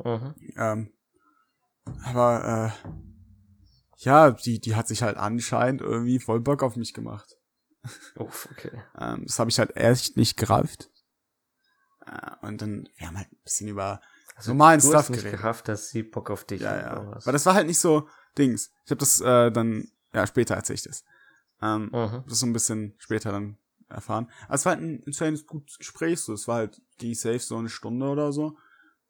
[0.03, 0.35] Mhm.
[0.57, 0.93] Ähm,
[2.03, 2.89] aber äh,
[3.97, 7.37] ja, die, die hat sich halt anscheinend irgendwie voll Bock auf mich gemacht.
[8.15, 8.71] Uff, okay.
[8.99, 10.89] ähm, das habe ich halt echt nicht gerafft.
[12.05, 14.01] Äh, und dann, wir haben halt ein bisschen über
[14.35, 16.77] also normalen du Stuff hast nicht gerafft, dass sie Bock auf dich ja.
[16.77, 17.25] Ja.
[17.25, 18.71] Weil das war halt nicht so Dings.
[18.85, 21.03] Ich habe das äh, dann, ja, später erzähle ich das.
[21.61, 22.23] Ähm, mhm.
[22.27, 23.57] Das so ein bisschen später dann
[23.89, 24.31] erfahren.
[24.45, 26.33] Aber es war halt ein, kleines gutes Gespräch, so.
[26.33, 28.57] Es war halt die safe so eine Stunde oder so,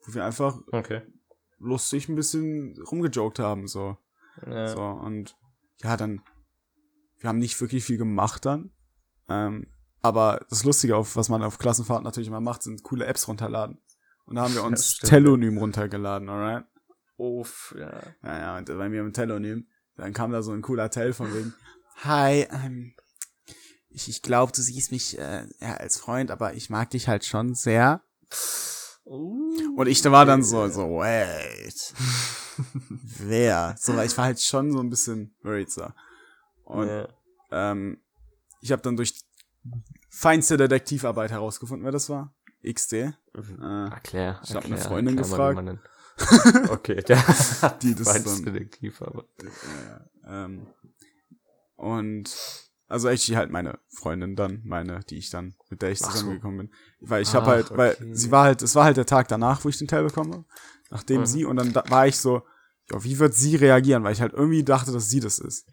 [0.06, 1.02] wo wir einfach okay
[1.62, 3.98] lustig ein bisschen rumgejoked haben, so.
[4.46, 4.68] Ja.
[4.70, 5.38] So, und
[5.84, 6.22] ja, dann,
[7.22, 8.72] wir haben nicht wirklich viel gemacht dann.
[9.30, 9.68] Ähm,
[10.02, 13.80] aber das Lustige, auf was man auf Klassenfahrt natürlich immer macht, sind coole Apps runterladen.
[14.26, 16.66] Und da haben wir uns ja, Telonym runtergeladen, alright?
[17.18, 18.02] Uff, ja.
[18.24, 21.32] Ja, ja, und bei mir im Telonym, dann kam da so ein cooler Tell von
[21.34, 21.54] wegen,
[21.98, 22.96] hi, ähm,
[23.90, 27.26] ich, ich glaube, du siehst mich äh, ja, als Freund, aber ich mag dich halt
[27.26, 28.02] schon sehr.
[29.04, 31.94] Und ich da war dann so, so, wait.
[33.20, 33.76] Wer?
[33.78, 35.88] So, weil ich war halt schon so ein bisschen worried so.
[36.72, 37.08] Und ja.
[37.52, 37.98] ähm,
[38.62, 39.14] ich habe dann durch
[40.10, 42.34] feinste Detektivarbeit herausgefunden, wer das war.
[42.64, 42.94] XD.
[42.94, 43.62] Mhm.
[43.62, 44.40] Äh, erklär.
[44.44, 45.80] Ich habe eine Freundin erklär, gefragt.
[46.70, 47.18] okay, der
[47.82, 49.26] die das feinste Detektivarbeit.
[49.44, 50.68] Ja, ähm,
[51.76, 52.30] und
[52.88, 56.72] also actually halt meine Freundin dann, meine, die ich dann, mit der ich zusammengekommen bin.
[57.00, 58.10] Weil ich habe halt, weil okay.
[58.14, 60.46] sie war halt, es war halt der Tag danach, wo ich den Teil bekomme,
[60.90, 61.26] nachdem mhm.
[61.26, 62.44] sie, und dann da, war ich so,
[62.92, 64.04] ja, wie wird sie reagieren?
[64.04, 65.66] Weil ich halt irgendwie dachte, dass sie das ist.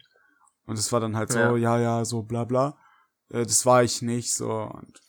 [0.69, 2.77] Und es war dann halt so, ja, ja, ja so bla bla.
[3.29, 4.49] Äh, das war ich nicht, so.
[4.51, 5.01] Und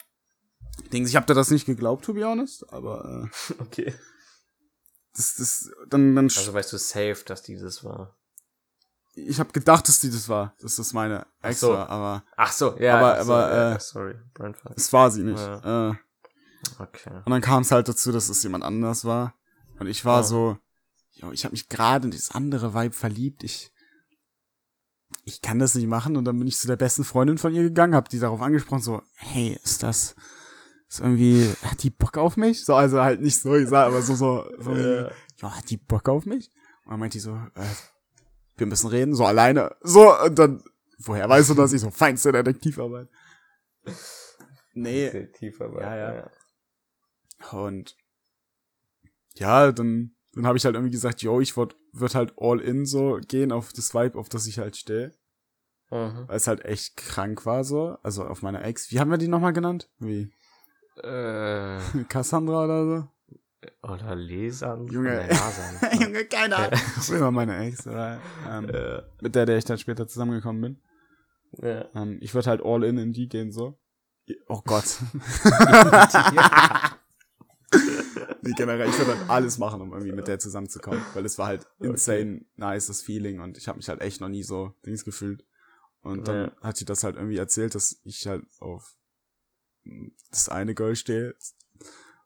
[0.83, 3.95] ich denke, ich habe da das nicht geglaubt, to be honest, aber äh, Okay.
[5.15, 8.17] Das, das, dann, dann Also weißt du safe, dass dieses war
[9.15, 11.73] ich habe gedacht, dass die das war, dass das meine Ex so.
[11.73, 14.15] war, aber ach so, ja, aber aber so, ja, äh, sorry,
[14.77, 15.39] es war sie nicht.
[15.39, 15.91] Ja.
[15.91, 15.95] Äh,
[16.79, 17.23] okay.
[17.25, 19.35] Und dann kam es halt dazu, dass es jemand anders war
[19.81, 20.25] und ich war oh.
[20.25, 20.59] so,
[21.13, 23.43] jo, ich habe mich gerade in dieses andere Vibe verliebt.
[23.43, 23.73] Ich
[25.25, 27.63] ich kann das nicht machen und dann bin ich zu der besten Freundin von ihr
[27.63, 30.15] gegangen, habe die darauf angesprochen, so, hey, ist das
[30.91, 32.65] ist irgendwie hat die Bock auf mich?
[32.65, 35.11] So also halt nicht so, ich sag, aber so so, so ja.
[35.41, 36.51] ja, hat die Bock auf mich?
[36.85, 37.75] Und dann meinte die so, äh,
[38.57, 39.77] wir müssen reden, so alleine.
[39.83, 40.65] So, und dann,
[40.99, 43.09] woher weißt du, dass ich so feinste Detektivarbeit?
[44.75, 45.11] Nee.
[45.11, 45.83] Detektivarbeit.
[45.83, 46.15] Ja, ja.
[46.15, 46.31] ja.
[47.53, 47.97] Und
[49.35, 52.87] ja, dann, dann habe ich halt irgendwie gesagt, yo, ich würd, würd halt all in
[52.87, 55.13] so gehen auf das Vibe, auf das ich halt stehe.
[55.91, 56.29] Mhm.
[56.29, 57.99] Weil es halt echt krank war so.
[58.03, 58.91] Also auf meiner Ex.
[58.93, 59.91] Wie haben wir die nochmal genannt?
[59.99, 60.33] Wie?
[61.03, 61.81] Äh.
[62.09, 63.09] Cassandra oder so?
[63.83, 64.87] Oder Lesern.
[64.87, 65.29] Junge,
[66.01, 66.81] Junge, keine Ahnung.
[67.21, 68.19] War meine Ex, oder?
[68.49, 69.03] Ähm, ja.
[69.21, 70.79] Mit der, der ich dann später zusammengekommen bin.
[71.61, 71.85] Ja.
[71.95, 73.79] Ähm, ich würde halt all in in die gehen, so.
[74.47, 74.99] Oh Gott.
[78.43, 81.47] nee, generell, ich würde halt alles machen, um irgendwie mit der zusammenzukommen, weil es war
[81.47, 82.47] halt insane okay.
[82.57, 85.45] nice, das Feeling und ich habe mich halt echt noch nie so Dings gefühlt.
[86.03, 86.53] Und dann Ja.
[86.63, 88.97] hat sie das halt irgendwie erzählt, dass ich halt auf
[90.31, 91.35] das eine Girl stehe.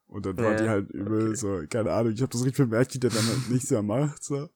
[0.07, 1.37] Und dann war Ja, die halt übel okay.
[1.37, 4.22] so, keine Ahnung, ich habe das richtig bemerkt, wie der dann halt nichts mehr macht.
[4.22, 4.48] So.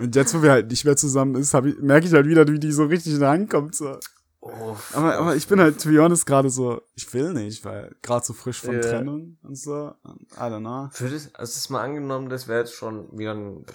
[0.00, 2.46] Und jetzt, wo wir halt nicht mehr zusammen ist, hab ich, merke ich halt wieder,
[2.48, 3.76] wie die so richtig rankommt.
[3.76, 3.98] So.
[4.40, 7.94] Oh, Aber, aber ich bin halt, to be honest, gerade so, ich will nicht, weil
[8.02, 8.80] gerade so frisch von Ja.
[8.82, 9.92] Trennung und so.
[10.36, 10.88] I don't know.
[10.92, 13.66] Für das, also das mal angenommen, das wäre jetzt schon wieder ein,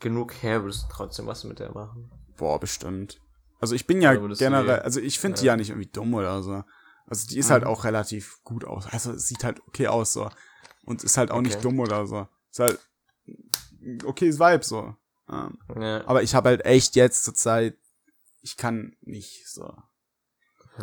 [0.00, 2.10] genug her, würdest du trotzdem was mit der machen.
[2.36, 3.20] Boah, bestimmt.
[3.58, 5.52] Also ich bin ja generell, also ich finde die Ja.
[5.52, 6.62] ja nicht irgendwie dumm oder so.
[7.06, 7.52] Also die ist Mhm.
[7.52, 8.86] halt auch relativ gut aus.
[8.90, 10.28] Also sieht halt okay aus so.
[10.84, 11.62] Und ist halt auch nicht Okay.
[11.62, 12.26] dumm oder so.
[12.50, 12.78] Ist halt
[14.04, 14.94] okayes Vibe so.
[15.30, 17.76] Ähm, Ja, aber ich habe halt echt jetzt zur Zeit,
[18.40, 19.72] ich kann nicht so.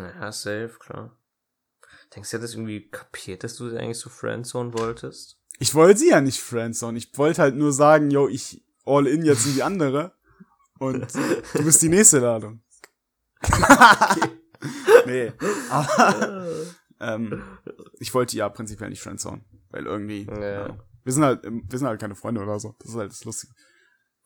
[0.02, 1.18] Ja safe, klar.
[2.16, 5.40] Denkst du, er hat das irgendwie kapiert, dass du sie eigentlich so Friendzone wolltest?
[5.60, 6.98] Ich wollte sie ja nicht Friendzone.
[6.98, 10.14] Ich wollte halt nur sagen, yo, ich all in jetzt in die andere.
[10.80, 11.08] Und
[11.54, 12.62] du bist die nächste Ladung.
[15.06, 15.34] nee.
[15.70, 16.48] Aber
[17.00, 17.44] ähm,
[18.00, 19.44] ich wollte ja prinzipiell nicht Friendzone.
[19.70, 20.26] Weil irgendwie.
[20.26, 20.68] Ja.
[20.68, 20.78] Ja.
[21.04, 22.76] Wir sind halt, wir sind halt keine Freunde oder so.
[22.80, 23.54] Das ist halt das Lustige.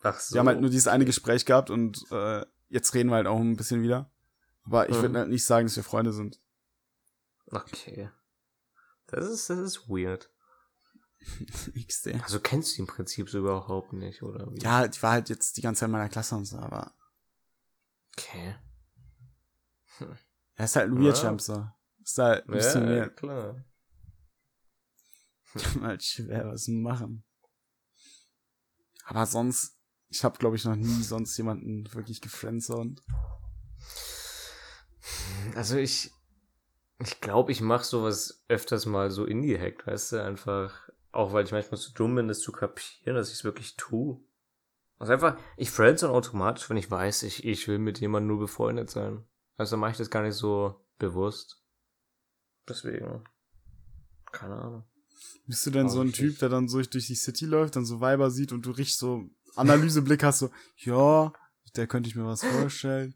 [0.02, 0.34] Ach so.
[0.34, 3.40] Wir haben halt nur dieses eine Gespräch gehabt und äh, jetzt reden wir halt auch
[3.40, 4.10] ein bisschen wieder.
[4.64, 5.02] Aber ich Mhm.
[5.02, 6.40] würde halt nicht sagen, dass wir Freunde sind.
[7.50, 8.10] Okay.
[9.06, 10.30] Das ist, das ist weird.
[11.74, 12.14] XD.
[12.22, 14.50] Also kennst du die im Prinzip so überhaupt nicht, oder?
[14.52, 14.58] wie?
[14.60, 16.92] Ja, die war halt jetzt die ganze Zeit in meiner Klasse und so, aber
[18.16, 18.56] Okay.
[20.56, 21.16] er ist halt ein Weird.
[21.20, 21.66] Champ so.
[22.02, 23.16] Ist halt ein bisschen Ja, weird.
[23.16, 23.64] klar.
[25.82, 27.24] halt schwer was machen.
[29.04, 29.76] Aber sonst,
[30.08, 33.02] ich habe glaube ich noch nie sonst jemanden wirklich gefriendzoned.
[35.54, 36.10] Also ich,
[37.00, 41.52] ich glaube, ich mache sowas öfters mal so indie-hackt, weißt du, einfach, auch weil ich
[41.52, 44.20] manchmal zu dumm bin, das zu kapieren, dass ich es wirklich tue.
[44.98, 48.90] Also einfach, ich friendzone automatisch, wenn ich weiß, ich, ich will mit jemandem nur befreundet
[48.90, 49.24] sein.
[49.56, 51.62] Also mache ich das gar nicht so bewusst.
[52.68, 53.24] Deswegen,
[54.32, 54.84] keine Ahnung.
[55.46, 56.42] Bist du denn so ein Typ, nicht.
[56.42, 59.28] der dann so durch die City läuft, dann so Weiber sieht und du richtig so
[59.56, 61.32] Analyseblick hast, so, ja,
[61.76, 63.14] der könnte ich mir was vorstellen,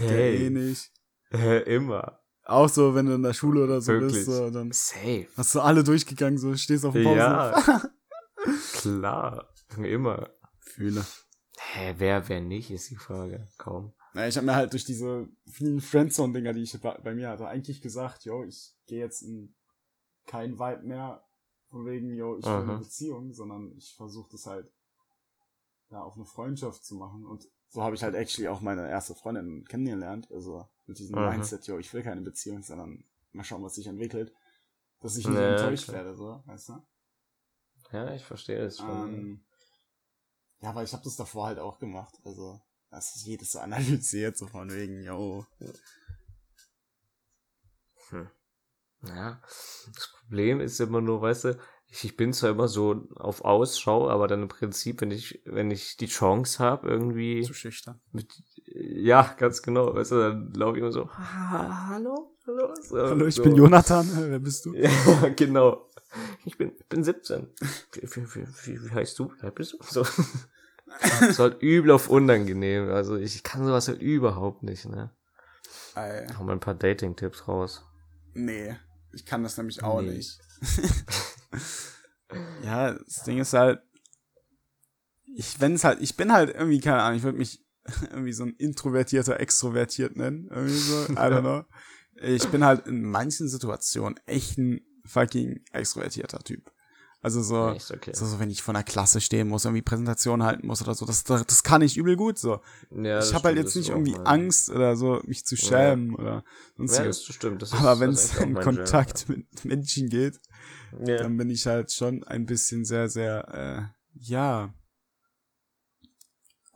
[0.00, 0.90] der eh nicht.
[1.32, 2.20] Äh, immer.
[2.44, 4.12] Auch so, wenn du in der Schule oder so Wirklich.
[4.12, 5.26] bist, so, dann Safe.
[5.36, 7.18] hast du alle durchgegangen, so, stehst auf dem Pause.
[7.18, 7.82] Ja.
[8.74, 9.48] Klar.
[9.76, 10.30] Immer.
[10.58, 11.04] Fühle.
[11.58, 13.48] Hä, wer, wer nicht, ist die Frage.
[13.58, 13.92] Kaum.
[14.14, 17.82] Na, ich habe mir halt durch diese vielen Friendzone-Dinger, die ich bei, mir hatte, eigentlich
[17.82, 19.54] gesagt, yo, ich gehe jetzt in
[20.24, 21.22] kein Vibe mehr
[21.68, 22.78] von wegen, yo, ich will eine Aha.
[22.78, 24.72] Beziehung, sondern ich versuche das halt
[25.90, 27.26] ja auf eine Freundschaft zu machen.
[27.26, 30.28] Und so habe ich halt actually auch meine erste Freundin kennengelernt.
[30.32, 31.30] Also mit diesem Aha.
[31.30, 34.32] Mindset, yo, ich will keine Beziehung, sondern mal schauen, was sich entwickelt.
[35.00, 35.96] Dass ich nicht Ja, enttäuscht klar.
[35.96, 36.82] werde, so, weißt du?
[37.92, 38.88] Ja, ich verstehe es schon.
[38.88, 39.40] Ähm,
[40.60, 42.14] ja, aber ich habe das davor halt auch gemacht.
[42.24, 45.46] Also, dass ich jedes so analysiert, so von wegen, yo,
[49.06, 49.40] Ja,
[49.94, 54.08] das Problem ist immer nur, weißt du, ich, ich bin zwar immer so auf Ausschau,
[54.10, 58.00] aber dann im Prinzip, wenn ich, wenn ich die Chance habe, irgendwie zu schüchtern.
[58.12, 58.32] mit,
[58.74, 63.26] ja, ganz genau, weißt du, dann laufe ich immer so, "Ha- hallo, hallo, so, Hallo,
[63.26, 63.42] ich so.
[63.42, 64.74] bin Jonathan, äh, wer bist du?
[64.78, 64.90] Ja,
[65.36, 65.88] genau.
[66.44, 67.48] Ich bin, ich bin 17.
[67.92, 69.32] Wie, wie, wie, wie, heißt du?
[69.40, 69.78] Alt bist du?
[69.82, 70.06] So.
[71.02, 72.88] Das ist halt übel auf unangenehm.
[72.90, 75.10] Also ich kann sowas halt überhaupt nicht, ne?
[75.94, 77.84] Ey, Hau mal ein paar Dating-Tipps raus.
[78.34, 78.74] nee,
[79.12, 80.12] ich kann das nämlich auch Nee.
[80.12, 80.40] nicht.
[82.64, 83.80] ja, das Ding ist halt,
[85.26, 87.62] ich, wenn es halt, ich bin halt irgendwie, keine Ahnung, ich würde mich
[88.10, 91.64] irgendwie so ein introvertierter Extrovertiert nennen, irgendwie so, I don't know.
[92.20, 96.70] Ich bin halt in manchen Situationen echt ein fucking extrovertierter Typ.
[97.20, 98.12] Also so, okay.
[98.14, 101.04] so, so wenn ich vor einer Klasse stehen muss, irgendwie Präsentation halten muss oder so,
[101.04, 102.60] das, das, kann ich übel gut so.
[102.92, 106.44] Ja, ich habe halt jetzt nicht irgendwie Angst oder so, mich zu schämen oder Ja,
[106.76, 107.26] sonstiges.
[107.26, 107.62] das stimmt.
[107.62, 110.38] Das ist, Aber wenn es mein Kontakt mit Menschen geht,
[110.92, 111.06] Jam.
[111.06, 111.16] Ja.
[111.16, 114.72] dann bin ich halt schon ein bisschen sehr, sehr, äh, ja,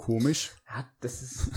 [0.02, 0.52] komisch.
[0.68, 1.50] Ja, das ist.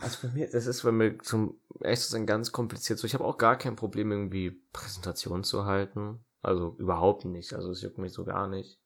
[0.00, 2.98] Also bei mir, das ist bei mir zum echt zu sein ganz kompliziert.
[2.98, 6.24] So, ich habe auch gar kein Problem, irgendwie Präsentation zu halten.
[6.40, 7.52] Also überhaupt nicht.
[7.52, 8.80] Also es juckt mich so gar nicht.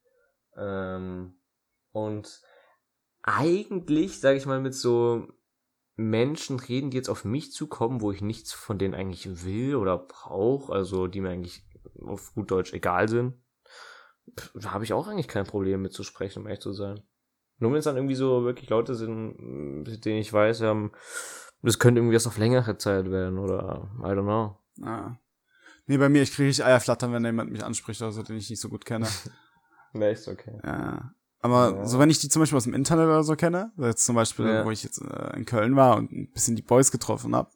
[0.56, 1.34] Ähm,
[1.92, 2.40] und
[3.22, 5.28] eigentlich, sage ich mal, mit so
[5.96, 9.98] Menschen reden, die jetzt auf mich zukommen, wo ich nichts von denen eigentlich will oder
[9.98, 11.62] brauche, also die mir eigentlich
[12.00, 13.34] auf gut Deutsch egal sind,
[14.54, 17.02] da habe ich auch eigentlich kein Problem mit zu sprechen, um ehrlich zu sein.
[17.62, 19.38] Nur wenn es dann irgendwie so wirklich Leute sind,
[19.84, 20.90] mit denen ich weiß, ähm,
[21.62, 24.56] das könnte irgendwie erst auf längere Zeit werden oder I don't know.
[24.84, 25.16] Ah.
[25.86, 28.50] Nee, bei mir, ich kriege ich Eierflattern, wenn jemand mich anspricht oder so, den ich
[28.50, 29.06] nicht so gut kenne.
[29.94, 30.58] Nee, ist okay.
[30.64, 31.12] ja.
[31.40, 31.84] Aber Ja.
[31.84, 34.46] so, wenn ich die zum Beispiel aus dem Internet oder so kenne, jetzt zum Beispiel,
[34.46, 34.64] Ja.
[34.64, 37.52] wo ich jetzt äh, in Köln war und ein bisschen die Boys getroffen hab,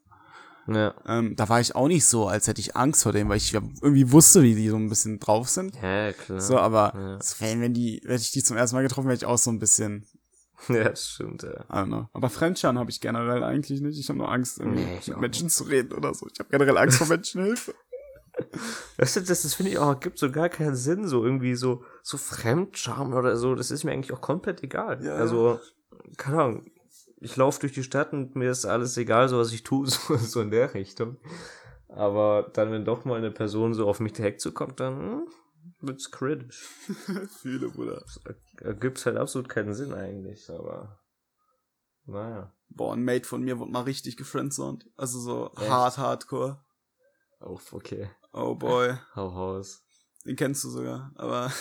[0.69, 0.95] Ja.
[1.07, 3.55] ähm, da war ich auch nicht so, als hätte ich Angst vor denen, weil ich
[3.55, 5.77] irgendwie wusste, wie die so ein bisschen drauf sind.
[5.83, 6.41] Ja, klar.
[6.41, 7.19] So, aber Ja.
[7.23, 9.51] so, wenn, wenn die, hätte ich die zum ersten Mal getroffen, wäre ich auch so
[9.51, 10.07] ein bisschen,
[10.69, 11.51] Ja, das stimmt, ja.
[11.51, 12.09] I don't know.
[12.15, 13.99] Aber Fremdscham habe ich generell eigentlich nicht.
[14.01, 16.27] Ich habe nur Angst, irgendwie Nee, mit Menschen zu reden oder so.
[16.33, 17.75] Ich habe generell Angst vor Menschenhilfe.
[18.97, 21.85] Weißt du, das, das finde ich auch, gibt so gar keinen Sinn, so irgendwie so,
[22.03, 25.03] so Fremdscham oder so, das ist mir eigentlich auch komplett egal.
[25.05, 25.15] Ja.
[25.15, 25.61] Also,
[26.17, 26.67] keine Ahnung,
[27.19, 30.17] ich laufe durch die Stadt und mir ist alles egal, so was ich tue, so,
[30.17, 31.19] so in der Richtung.
[31.89, 35.29] Aber dann, wenn doch mal eine Person so auf mich direkt zukommt, dann hm,
[35.81, 36.69] wird's kritisch.
[37.41, 38.05] Viele, Bruder.
[38.61, 41.01] Ergibt halt absolut keinen Sinn eigentlich, aber
[42.07, 42.53] naja.
[42.69, 44.89] Boah, ein Mate von mir wurde mal richtig gefriendzoned.
[44.97, 45.71] Also so Echt?
[45.71, 46.65] hart, hardcore.
[47.41, 48.11] Oh, okay.
[48.33, 48.95] Oh boy.
[49.15, 49.83] Hau raus.
[50.25, 51.13] Den kennst du sogar.
[51.15, 51.53] Aber.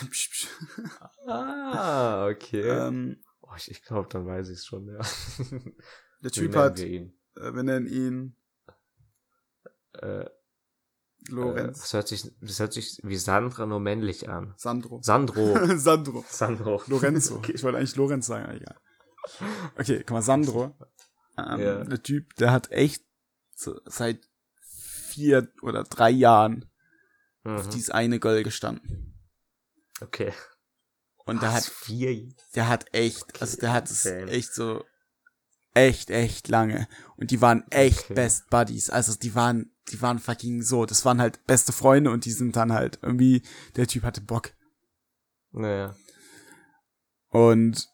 [1.27, 2.67] Ah, okay.
[2.67, 3.23] ähm,
[3.57, 4.99] ich ich glaube, dann weiß ich es schon, ja.
[6.21, 7.19] der Typ nennen hat, wir ihn?
[7.35, 8.35] äh, wir nennen ihn
[9.93, 10.25] Äh,
[11.29, 11.77] Lorenz.
[11.77, 14.53] Äh, das, hört sich, das hört sich wie Sandra nur männlich an.
[14.57, 15.01] Sandro.
[15.01, 15.55] Sandro.
[15.77, 16.23] Sandro.
[16.29, 16.81] Sandro.
[16.87, 17.35] Lorenzo.
[17.37, 17.53] Okay.
[17.53, 18.79] Ich wollte eigentlich Lorenz sagen, aber egal.
[19.77, 20.77] Okay, guck mal, Sandro.
[21.37, 21.83] Ähm, Ja.
[21.83, 23.03] Der Typ, der hat echt
[23.55, 24.27] so seit
[24.61, 26.69] vier oder drei Jahren
[27.43, 27.69] auf Mhm.
[27.71, 29.17] dieses eine Girl gestanden.
[30.01, 30.33] Okay.
[31.25, 32.29] Und der Was, hat, vier.
[32.53, 34.83] der hat echt, also der hat es echt so,
[35.73, 36.87] echt, echt lange.
[37.17, 38.13] Und die waren echt Okay.
[38.13, 38.89] Best Buddies.
[38.89, 40.85] Also die waren, die waren fucking so.
[40.85, 43.41] Das waren halt beste Freunde und die sind dann halt irgendwie,
[43.75, 44.53] der Typ hatte Bock.
[45.51, 45.95] Naja.
[47.29, 47.87] Und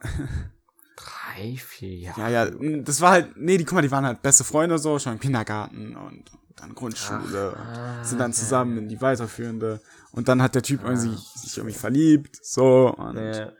[0.96, 2.20] Drei, vier Jahre.
[2.20, 4.78] Ja, ja, m, das war halt, nee, die, guck mal, die waren halt beste Freunde
[4.78, 6.24] so, schon im Kindergarten und
[6.56, 7.56] dann Grundschule.
[7.56, 8.40] Ah, sind dann okay.
[8.40, 9.80] zusammen in die weiterführende.
[10.12, 13.52] Und dann hat der Typ irgendwie sich irgendwie verliebt, so, und Ja.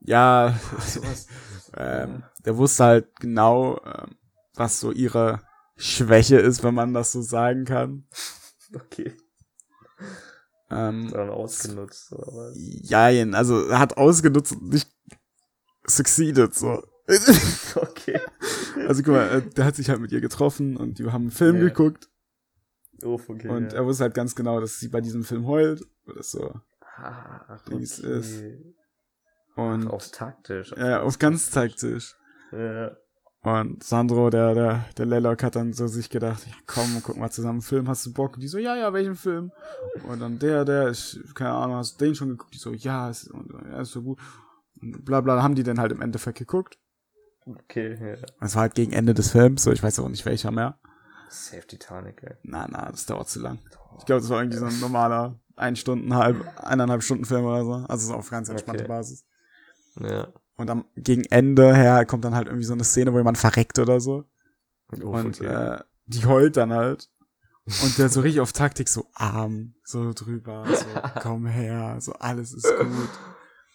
[0.00, 1.26] ja, Sowas.
[1.76, 4.16] ähm, der wusste halt genau, ähm,
[4.54, 5.40] was so ihre
[5.76, 8.06] Schwäche ist, wenn man das so sagen kann.
[8.74, 9.16] Okay.
[10.70, 12.52] Ähm, Dann ausgenutzt, oder was?
[12.58, 14.90] jein, also hat ausgenutzt und nicht
[15.86, 16.82] succeeded, so.
[17.76, 18.20] Okay.
[18.86, 21.30] Also guck mal, äh, der hat sich halt mit ihr getroffen und die haben einen
[21.30, 21.62] Film Ja.
[21.68, 22.08] geguckt
[23.04, 23.48] Oh, okay.
[23.48, 23.78] und ja.
[23.78, 26.54] er wusste halt ganz genau, dass sie bei diesem Film heult oder so.
[26.96, 28.18] Ach, Dings okay.
[28.18, 28.44] ist-
[29.56, 30.72] Und Auf taktisch.
[30.76, 32.16] ja, ja, auf ganz taktisch.
[32.52, 32.96] Ja.
[33.42, 37.30] Und Sandro, der, der, der Lelok hat dann so sich gedacht, ja, komm, guck mal
[37.30, 38.34] zusammen einen Film, hast du Bock?
[38.34, 39.52] Und die so, ja, ja, welchen Film?
[40.08, 42.52] Und dann der, der, ich, keine Ahnung, hast du den schon geguckt?
[42.54, 44.18] Die so, ja, ist, und, ja, ist so gut.
[44.82, 46.78] Und bla bla, haben die dann halt im Endeffekt geguckt.
[47.46, 48.26] Okay, ja.
[48.40, 50.78] Es war halt gegen Ende des Films, so, ich weiß auch nicht welcher mehr.
[51.30, 52.36] Safe Titanic, ey.
[52.42, 53.58] Na, na, das dauert zu lang.
[53.98, 57.64] Ich glaube, das war irgendwie so ein normaler ein Stunden, halb, eineinhalb Stunden Film oder
[57.64, 57.72] so.
[57.88, 58.88] Also so auf ganz entspannte Okay.
[58.88, 59.24] Basis.
[60.00, 60.28] Ja.
[60.56, 63.78] Und am, gegen Ende her kommt dann halt irgendwie so eine Szene, wo jemand verreckt
[63.78, 64.24] oder so.
[64.90, 65.46] Und okay.
[65.46, 67.10] äh, die heult dann halt.
[67.82, 70.86] Und der so richtig auf Taktik so arm, so drüber, so
[71.20, 73.10] komm her, so alles ist gut.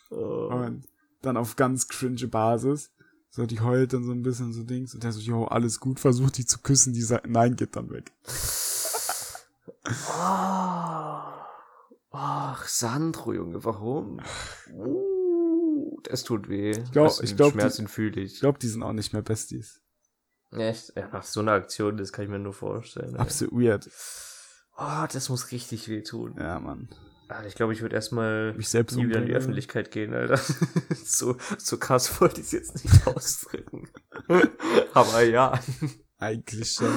[0.10, 0.48] oh.
[0.52, 0.88] Und
[1.22, 2.92] dann auf ganz cringe Basis,
[3.36, 6.00] so die heult dann so ein bisschen so Dings und der so, jo, alles gut,
[6.00, 8.12] versucht die zu küssen, die sagt, nein, geht dann weg.
[9.86, 11.20] Oh.
[12.16, 14.20] Ach, Sandro, Junge, warum?
[14.72, 16.72] Uh, das tut weh.
[16.72, 18.36] Ich glaub- ich glaub, Schmerz, die- den fühle ich.
[18.36, 19.82] Ich glaube, die sind auch nicht mehr Besties.
[20.52, 20.94] Echt?
[20.96, 23.16] Ja, nach so einer Aktion, das kann ich mir nur vorstellen.
[23.16, 23.20] ey.
[23.22, 23.90] Absolut weird.
[24.78, 26.36] Oh, das muss richtig weh tun.
[26.38, 26.88] Ja, Mann.
[27.48, 29.34] Ich glaube, ich würde erstmal Mich selbst nie wieder in die.
[29.34, 30.38] Öffentlichkeit gehen, Alter.
[31.06, 33.90] so, so krass wollte ich es jetzt nicht ausdrücken.
[34.94, 35.60] Aber ja.
[36.20, 36.94] Eigentlich schon.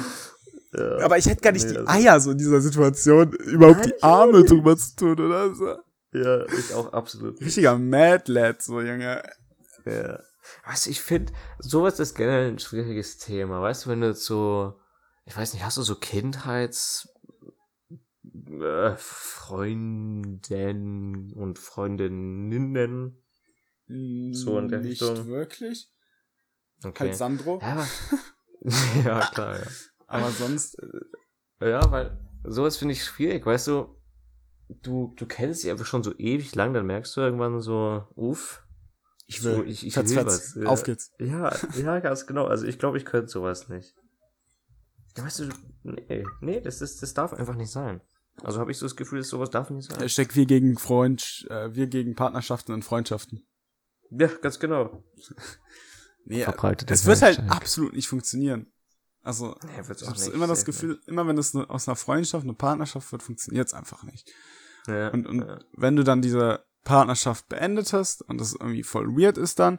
[0.75, 0.99] ja.
[1.05, 3.92] Aber ich hätte gar nicht Nee, die also- Eier, so in dieser Situation, überhaupt Nein,
[3.96, 5.77] die Arme drüber zu tun, oder so.
[6.12, 7.40] Ja, ich auch absolut.
[7.40, 9.22] Richtiger Mad Lad, so, Junge.
[9.85, 10.20] Ja.
[10.64, 13.61] Weißt du, ich finde, sowas ist generell ein schwieriges Thema.
[13.61, 14.79] Weißt du, wenn du so,
[15.25, 17.09] ich weiß nicht, hast du so Kindheits
[18.61, 23.22] äh, Freundinnen und Freundinnen?
[23.88, 25.27] So in der Nicht Richtung.
[25.29, 25.90] wirklich.
[26.85, 27.05] Okay.
[27.09, 27.59] Halt Sandro.
[27.62, 27.87] ja,
[29.05, 29.66] ja, klar, ja.
[30.09, 30.78] Aber sonst,
[31.61, 33.97] äh, Ja, weil sowas finde ich schwierig, weißt du,
[34.82, 38.62] du, du kennst sie einfach schon so ewig lang, dann merkst du irgendwann so, uff.
[39.26, 39.68] ich So, will.
[39.70, 40.26] ich- ich fetz, will fetz.
[40.26, 40.66] was, ja.
[40.66, 41.12] Auf geht's.
[41.18, 42.47] Ja, ja, ganz genau.
[42.47, 43.95] Also ich glaube, ich könnte sowas nicht.
[45.16, 45.49] Weißt du,
[45.84, 48.01] nee, nee, das ist, das darf einfach nicht sein.
[48.43, 49.99] Also habe ich so das Gefühl, dass sowas darf nicht sein.
[49.99, 53.47] Hashtag wir gegen Freund, äh, wir gegen Partnerschaften und Freundschaften.
[54.11, 55.03] Ja, ganz genau.
[56.28, 58.72] Nee, Verbreiteter es wird halt absolut nicht funktionieren.
[59.22, 61.87] Also, Nee, wird's ich habe nicht, immer das safe Gefühl, immer wenn es nur aus
[61.87, 64.28] einer Freundschaft, eine Partnerschaft wird, funktioniert es einfach nicht.
[64.89, 65.61] Ja, Und, und ja.
[65.76, 69.78] wenn du dann diese Partnerschaft beendet hast und das irgendwie voll weird ist dann,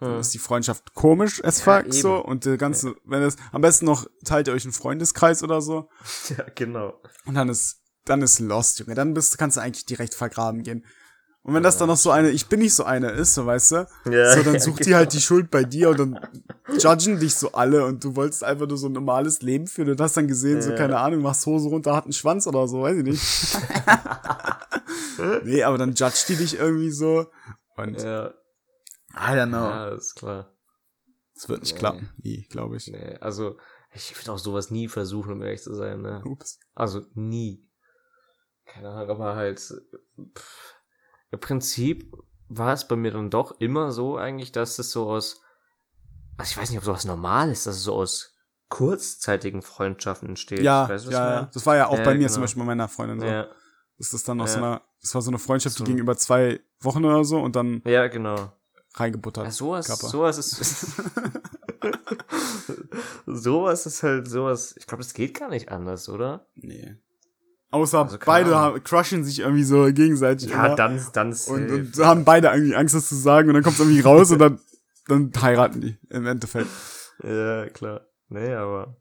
[0.00, 0.20] dann Hm.
[0.20, 2.24] ist die Freundschaft komisch as Ja, fuck so eben.
[2.26, 5.88] und der ganze, wenn es am besten noch teilt ihr euch einen Freundeskreis oder so
[6.36, 7.00] Ja, genau.
[7.24, 10.84] und dann ist dann ist lost, Junge, dann bist kannst du eigentlich direkt vergraben gehen.
[11.42, 13.70] Und wenn das dann noch so eine, ich bin nicht so eine ist, so weißt
[13.72, 14.96] du, Ja, so dann ja, sucht die genau.
[14.98, 16.20] halt die Schuld bei dir und dann
[16.76, 20.00] judgen dich so alle und du wolltest einfach nur so ein normales Leben führen und
[20.00, 20.76] hast dann gesehen, so Ja.
[20.76, 23.22] keine Ahnung, machst Hose runter, hat einen Schwanz oder so, weiß ich nicht.
[25.44, 27.26] nee, aber dann judgt die dich irgendwie so
[27.76, 28.32] und Ja,
[29.16, 29.56] I don't know.
[29.68, 30.52] ja, ist klar.
[31.34, 31.78] Es wird nicht Nee.
[31.78, 32.88] klappen, nie, glaube ich.
[32.88, 33.58] Nee, also,
[33.92, 36.22] ich würde auch sowas nie versuchen, um ehrlich zu sein, ne?
[36.24, 36.58] Ups.
[36.74, 37.66] Also, nie.
[38.64, 40.74] Keine Ahnung, aber halt, pff,
[41.30, 42.12] im Prinzip
[42.48, 45.42] war es bei mir dann doch immer so eigentlich, dass es so aus,
[46.36, 48.34] also ich weiß nicht, ob sowas normal ist, dass es so aus
[48.68, 50.60] kurzzeitigen Freundschaften entsteht.
[50.60, 51.50] Ja, Weißt ja, ja.
[51.52, 52.32] Das war ja auch Ja, bei mir genau.
[52.32, 53.26] zum Beispiel bei meiner Freundin so.
[53.26, 53.46] Ja,
[53.98, 54.72] Das ist dann noch so Ja.
[54.72, 55.84] eine, das war so eine Freundschaft, So.
[55.84, 58.52] die ging über zwei Wochen oder so und dann ja, genau.
[58.98, 59.44] Reingebuttert.
[59.44, 60.08] Ja, sowas, Kappa.
[60.08, 60.96] sowas ist,
[63.26, 66.46] sowas ist halt sowas, ich glaube, das geht gar nicht anders, oder?
[66.54, 66.96] Nee.
[67.70, 70.50] Außer Also, beide haben, crushen sich irgendwie so gegenseitig.
[70.50, 70.74] immer.
[70.76, 73.80] dann, dann und, und haben beide irgendwie Angst, das zu sagen und dann kommt es
[73.80, 74.60] irgendwie raus und dann,
[75.08, 76.68] dann heiraten die im Endeffekt.
[77.22, 78.02] Ja, klar.
[78.28, 78.94] Nee, aber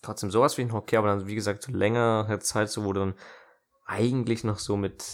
[0.00, 2.94] trotzdem sowas finde ich noch okay, aber dann, wie gesagt, so längere Zeit, so wo
[2.94, 3.14] du dann
[3.84, 5.04] eigentlich noch so mit.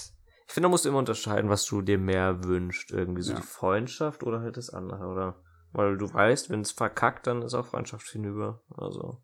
[0.46, 2.90] Ich finde, da musst du immer unterscheiden, was du dir mehr wünschst.
[2.90, 3.40] Irgendwie so Ja.
[3.40, 5.42] die Freundschaft oder halt das andere, oder?
[5.72, 8.62] Weil du weißt, wenn es verkackt, dann ist auch Freundschaft hinüber.
[8.76, 9.22] Also.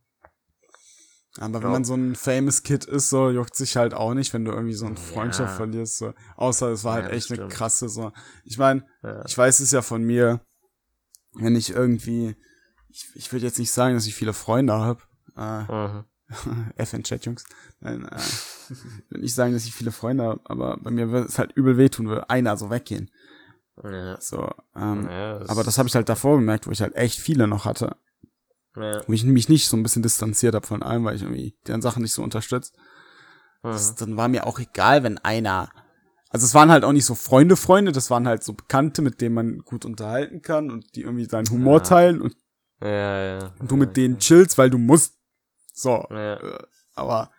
[1.38, 4.44] Aber wenn man so ein famous Kid ist, so juckt sich halt auch nicht, wenn
[4.44, 5.00] du irgendwie so eine Ja.
[5.00, 5.98] Freundschaft verlierst.
[5.98, 6.12] So.
[6.36, 7.52] Außer es war Ja, halt das echt eine stimmt.
[7.52, 8.12] krasse so.
[8.44, 9.24] Ich meine, Ja.
[9.26, 10.40] ich weiß es ja von mir,
[11.34, 12.34] wenn ich irgendwie,
[12.88, 15.02] ich, ich würde jetzt nicht sagen, dass ich viele Freunde habe.
[15.36, 16.04] Äh, Mhm.
[16.76, 17.44] F in Chat, Jungs.
[17.80, 21.28] Nein, äh, ich würde nicht sagen, dass ich viele Freunde habe, aber bei mir wird
[21.28, 23.10] es halt übel wehtun, würde einer so weggehen.
[23.82, 24.20] Ja.
[24.20, 27.46] So, ähm, Ja, aber das habe ich halt davor gemerkt, wo ich halt echt viele
[27.48, 27.96] noch hatte.
[28.76, 29.00] Ja.
[29.06, 31.82] Wo ich mich nicht so ein bisschen distanziert habe von allem, weil ich irgendwie deren
[31.82, 32.76] Sachen nicht so unterstützt.
[33.62, 33.96] Das, Mhm.
[33.98, 35.70] dann war mir auch egal, wenn einer.
[36.30, 39.20] Also es waren halt auch nicht so Freunde, Freunde, das waren halt so Bekannte, mit
[39.20, 42.36] denen man gut unterhalten kann und die irgendwie deinen Humor teilen und
[42.80, 43.52] Ja, ja.
[43.60, 45.16] du mit denen chillst, weil du musst.
[45.72, 46.06] So.
[46.10, 46.34] Ja.
[46.36, 46.58] Äh,
[46.94, 47.30] aber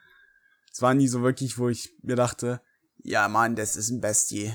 [0.72, 2.62] es war nie so wirklich, wo ich mir dachte,
[3.04, 4.52] ja Mann, das ist ein Bestie.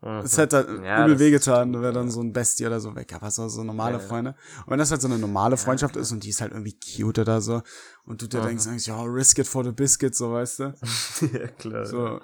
[0.00, 0.18] Mhm.
[0.18, 2.94] Es hätte halt Ja, übel das wehgetan, da wäre dann so ein Bestie oder so
[2.94, 3.12] weg.
[3.14, 3.98] Aber so, so normale Ja.
[3.98, 4.36] Freunde.
[4.64, 7.18] Und wenn das halt so eine normale Freundschaft ist und die ist halt irgendwie cute
[7.20, 7.62] oder so
[8.04, 8.46] und du dir Mhm.
[8.46, 10.74] denkst, eigentlich, ja, risk it for the biscuit, so weißt du.
[11.32, 11.84] ja, klar.
[11.86, 12.20] So,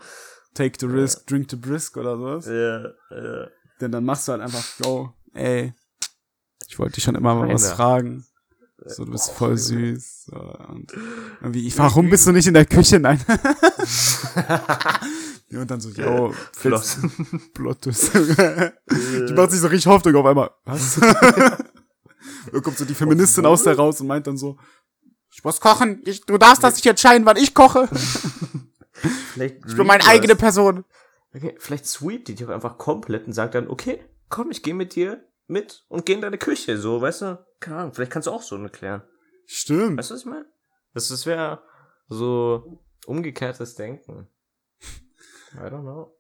[0.55, 2.47] take the risk, drink the brisk oder sowas.
[2.47, 2.83] Ja,
[3.17, 3.49] ja.
[3.81, 5.75] Denn dann machst du halt einfach, yo, ey,
[6.69, 8.25] ich wollte dich schon immer mal was fragen.
[8.87, 10.27] So, du bist voll süß.
[10.27, 10.93] So, und
[11.41, 12.99] irgendwie, ich, warum bist du nicht in der Küche?
[12.99, 13.21] Nein.
[15.53, 16.99] und dann so, yo, Floss.
[17.55, 18.15] Plot Twist.
[18.15, 20.51] Die macht sich so richtig Hoffnung auf einmal.
[20.65, 20.99] Was?
[21.01, 24.59] da kommt so die Feministin aus der raus und meint dann so,
[25.33, 27.89] ich muss kochen, ich, du darfst das nicht entscheiden, wann ich koche.
[29.37, 30.85] Ich bin meine eigene Person.
[31.35, 33.99] Okay, vielleicht sweept die dich auch einfach komplett und sagt dann, okay,
[34.29, 37.47] komm, ich gehe mit dir mit und geh in deine Küche, so, weißt du?
[37.61, 39.03] Keine Ahnung, vielleicht kannst du auch so erklären.
[39.47, 39.99] Stimmt.
[39.99, 40.47] Weißt du, was ich meine?
[40.93, 41.63] Das, das wäre
[42.09, 44.29] so umgekehrtes Denken.
[45.55, 46.17] I don't know.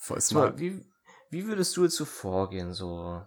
[0.00, 0.58] Voll smart.
[0.58, 0.84] wie,
[1.30, 3.22] wie würdest du jetzt so vorgehen, so?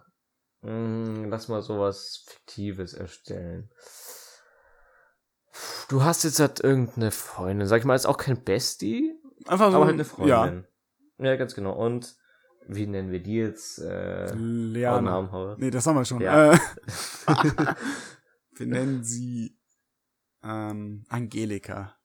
[0.62, 3.70] Hm, lass mal sowas Fiktives erstellen.
[5.88, 9.14] Du hast jetzt halt irgendeine Freundin, sag ich mal, ist auch kein Bestie,
[9.46, 10.66] Einfach so, aber halt eine ja, Freundin.
[11.18, 11.36] Ja.
[11.36, 11.72] ganz genau.
[11.72, 12.16] Und
[12.68, 13.78] wie nennen wir die jetzt?
[13.78, 14.34] Äh.
[14.34, 16.20] Namen haben Nee, das haben wir schon.
[16.20, 16.52] Ja.
[16.52, 16.58] Äh,
[18.56, 19.58] wir nennen sie
[20.42, 21.96] ähm, Angelika.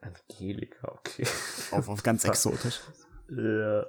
[0.00, 1.26] Angelika, okay.
[1.70, 2.80] Auf, auf ganz exotisch.
[3.28, 3.86] ja.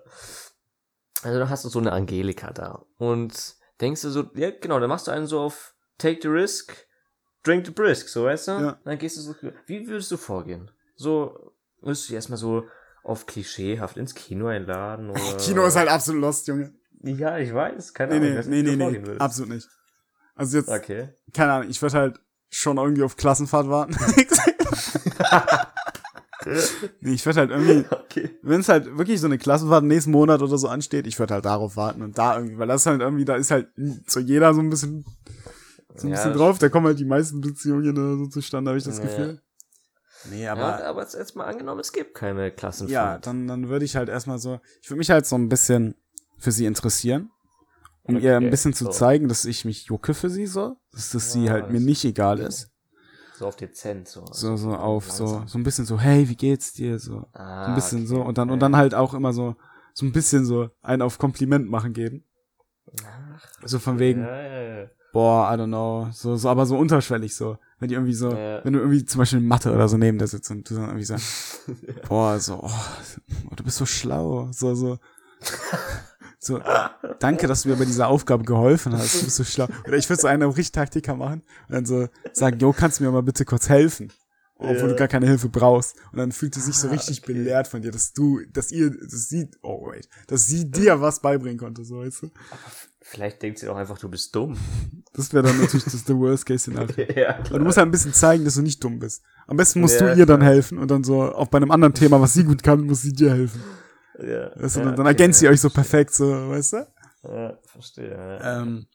[1.23, 2.85] Also du hast so eine Angelika da.
[2.97, 6.75] Und denkst du so, ja genau, dann machst du einen so auf Take the Risk,
[7.43, 8.51] Drink the Brisk, so weißt du?
[8.51, 8.79] Ja.
[8.83, 9.35] Dann gehst du so,
[9.67, 10.71] wie würdest du vorgehen?
[10.95, 12.65] So, würdest du erstmal so
[13.03, 15.37] auf klischeehaft ins Kino einladen oder...
[15.37, 16.73] Kino ist halt absolut lost, Junge.
[17.03, 18.49] Ja, ich weiß, keine Nee, Ahnung.
[18.49, 19.67] nee, nee, nee, nee, absolut nicht.
[20.35, 21.09] Also jetzt, Okay.
[21.33, 23.95] keine Ahnung, ich würde halt schon irgendwie auf Klassenfahrt warten.
[27.01, 28.37] nee, ich würde halt irgendwie, Okay.
[28.41, 31.45] wenn es halt wirklich so eine Klassenfahrt nächsten Monat oder so ansteht, ich würde halt
[31.45, 33.69] darauf warten und da irgendwie, weil das halt irgendwie, da ist halt
[34.07, 35.05] so jeder so ein bisschen,
[35.95, 38.77] so ein Ja, bisschen drauf, da kommen halt die meisten Beziehungen oder so zustande, habe
[38.77, 39.03] ich das Ja.
[39.03, 39.41] Gefühl.
[40.29, 42.91] Nee, Aber, ja, aber jetzt, jetzt mal angenommen, es gibt keine Klassenfahrt.
[42.91, 45.95] Ja, dann, dann würde ich halt erstmal so, ich würde mich halt so ein bisschen
[46.37, 47.29] für sie interessieren,
[48.03, 48.91] um ihr ein Okay, bisschen zu so.
[48.91, 51.83] zeigen, dass ich mich jucke für sie so, dass das sie Ja, halt mir das-
[51.85, 52.69] nicht egal ist.
[53.37, 54.25] So auf dezent, so.
[54.25, 55.47] So, so auf, so, langsam.
[55.47, 56.99] so ein bisschen so, hey, wie geht's dir?
[56.99, 58.61] So, so Ah, ein bisschen okay, so und dann, und okay.
[58.61, 59.55] dann halt auch immer so,
[59.93, 62.25] so ein bisschen so einen auf Kompliment machen geben.
[63.05, 64.89] Ach, So von wegen, ja, ja.
[65.13, 67.57] Boah, I don't know, so, so, aber so unterschwellig so.
[67.79, 68.63] Wenn die irgendwie so, Ja.
[68.63, 71.03] wenn du irgendwie zum Beispiel Mathe oder so neben der sitzt und du dann irgendwie
[71.05, 71.59] sagst,
[72.07, 72.71] boah, so, oh,
[73.49, 74.97] oh, du bist so schlau, so, so.
[76.43, 76.59] So,
[77.19, 79.13] danke, dass du mir bei dieser Aufgabe geholfen hast.
[79.21, 79.67] Du bist so schlau.
[79.87, 83.03] Oder ich würde so einen auf Richttaktiker machen und dann so sagen, jo, kannst du
[83.03, 84.11] mir mal bitte kurz helfen?
[84.55, 84.87] Obwohl Ja.
[84.87, 85.95] du gar keine Hilfe brauchst.
[86.11, 87.33] Und dann fühlt sie sich so Ah, richtig okay.
[87.33, 91.19] belehrt von dir, dass du, dass ihr, dass sie, oh wait, dass sie dir was
[91.21, 92.31] beibringen konnte, so weißt du.
[93.11, 94.57] Vielleicht denkt sie doch einfach, du bist dumm.
[95.13, 97.05] Das wäre dann natürlich das the worst case Szenario.
[97.17, 99.21] ja, Aber du musst halt ein bisschen zeigen, dass du nicht dumm bist.
[99.45, 100.51] Am besten musst Ja, du ihr dann klar.
[100.53, 103.11] helfen und dann so, auch bei einem anderen Thema, was sie gut kann, muss sie
[103.11, 103.61] dir helfen.
[104.19, 106.73] ja, Weißt du, ja, dann, dann okay, ergänzt ja, ihr euch so perfekt, so, weißt
[106.73, 106.87] du?
[107.23, 108.09] Ja, verstehe.
[108.09, 108.61] Ja.
[108.61, 108.85] Ähm,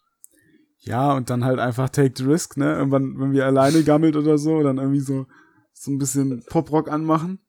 [0.78, 2.76] ja, und dann halt einfach take the risk, ne?
[2.76, 5.26] Irgendwann, wenn wir alleine gammelt oder so, dann irgendwie so,
[5.74, 7.40] so ein bisschen Poprock anmachen.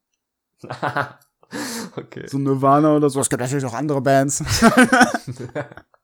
[1.96, 2.26] okay.
[2.26, 3.20] So Nirvana oder so.
[3.20, 4.44] Es gibt natürlich auch andere Bands.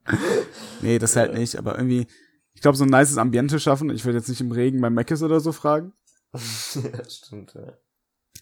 [0.81, 2.07] nee, das halt nicht, aber irgendwie,
[2.55, 3.91] ich glaube, so ein nices Ambiente schaffen.
[3.91, 5.93] Ich würde jetzt nicht im Regen bei Meckes oder so fragen.
[6.33, 7.73] ja, stimmt, ja.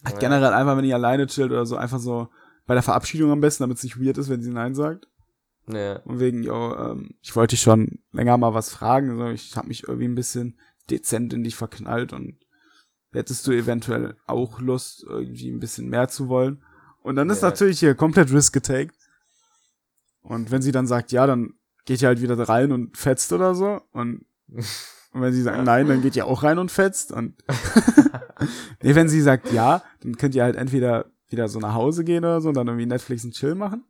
[0.05, 0.19] Halt Ja.
[0.19, 2.29] generell einfach, wenn ihr alleine chillt oder so, einfach so
[2.67, 5.07] bei der Verabschiedung am besten, damit es nicht weird ist, wenn sie Nein sagt.
[5.69, 5.99] Ja.
[6.01, 9.17] Und wegen, yo, ähm, ich wollte dich schon länger mal was fragen.
[9.17, 10.59] So, ich habe mich irgendwie ein bisschen
[10.91, 12.37] dezent in dich verknallt und
[13.13, 16.63] hättest du eventuell auch Lust, irgendwie ein bisschen mehr zu wollen.
[17.03, 17.51] Und dann ist Ja.
[17.51, 18.97] natürlich hier komplett Risk getaked.
[20.23, 21.55] Und wenn sie dann sagt, ja, dann
[21.85, 23.81] geht ihr halt wieder rein und fetzt oder so.
[23.93, 27.13] Und, und wenn sie sagt nein, dann geht ihr auch rein und fetzt.
[27.13, 27.35] Und
[28.83, 32.25] nee, wenn sie sagt ja, dann könnt ihr halt entweder wieder so nach Hause gehen
[32.25, 33.85] oder so und dann irgendwie Netflix und Chill machen.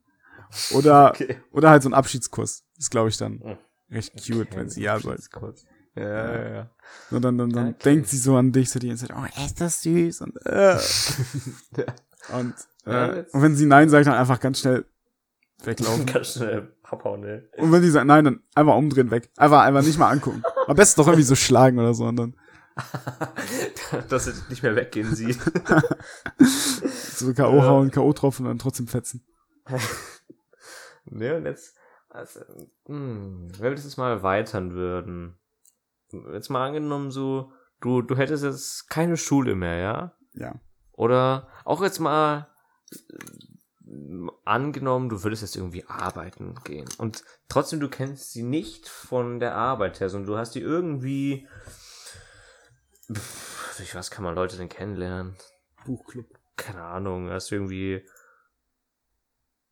[0.72, 1.36] Oder Okay.
[1.50, 2.64] oder halt so ein Abschiedskuss.
[2.78, 3.56] Ist, glaube ich, dann Hm.
[3.90, 5.30] recht cute, wenn sie ja sagt.
[5.94, 6.70] Ja, ja, ja.
[7.10, 7.76] Und dann, dann, dann Okay.
[7.84, 10.22] denkt sie so an dich, so die ganze Zeit, oh, ist das süß.
[10.22, 10.78] Und, äh.
[12.38, 12.54] und,
[12.86, 14.84] Ja, äh, jetzt- und wenn sie Nein sagt, dann einfach ganz schnell
[15.66, 16.06] weglaufen.
[16.12, 17.48] Ganz schnell abhauen, ne?
[17.56, 19.30] und wenn sie sagt Nein, dann einfach umdrehen, weg.
[19.36, 20.42] Einfach, einfach nicht mal angucken.
[20.66, 22.04] Am besten doch irgendwie so schlagen oder so.
[22.04, 22.36] Und dann
[24.08, 25.38] Dass er nicht mehr weggehen sieht.
[26.38, 27.56] so K.O.
[27.56, 27.62] Ja.
[27.64, 28.12] hauen, K.O.
[28.12, 29.24] tropfen und dann trotzdem fetzen.
[31.04, 31.76] ne, und jetzt,
[32.08, 32.40] also,
[32.86, 35.38] hm, wenn wir das jetzt mal erweitern würden.
[36.32, 40.12] Jetzt mal angenommen, so, du, du hättest jetzt keine Schule mehr, ja?
[40.34, 40.54] Ja.
[40.92, 42.48] Oder auch jetzt mal
[44.44, 49.54] angenommen, du würdest jetzt irgendwie arbeiten gehen und trotzdem du kennst sie nicht von der
[49.54, 51.46] Arbeit her, sondern du hast die irgendwie
[53.12, 55.36] Pff, durch was kann man Leute denn kennenlernen?
[55.84, 56.26] Buchclub.
[56.56, 58.06] Keine Ahnung, hast du irgendwie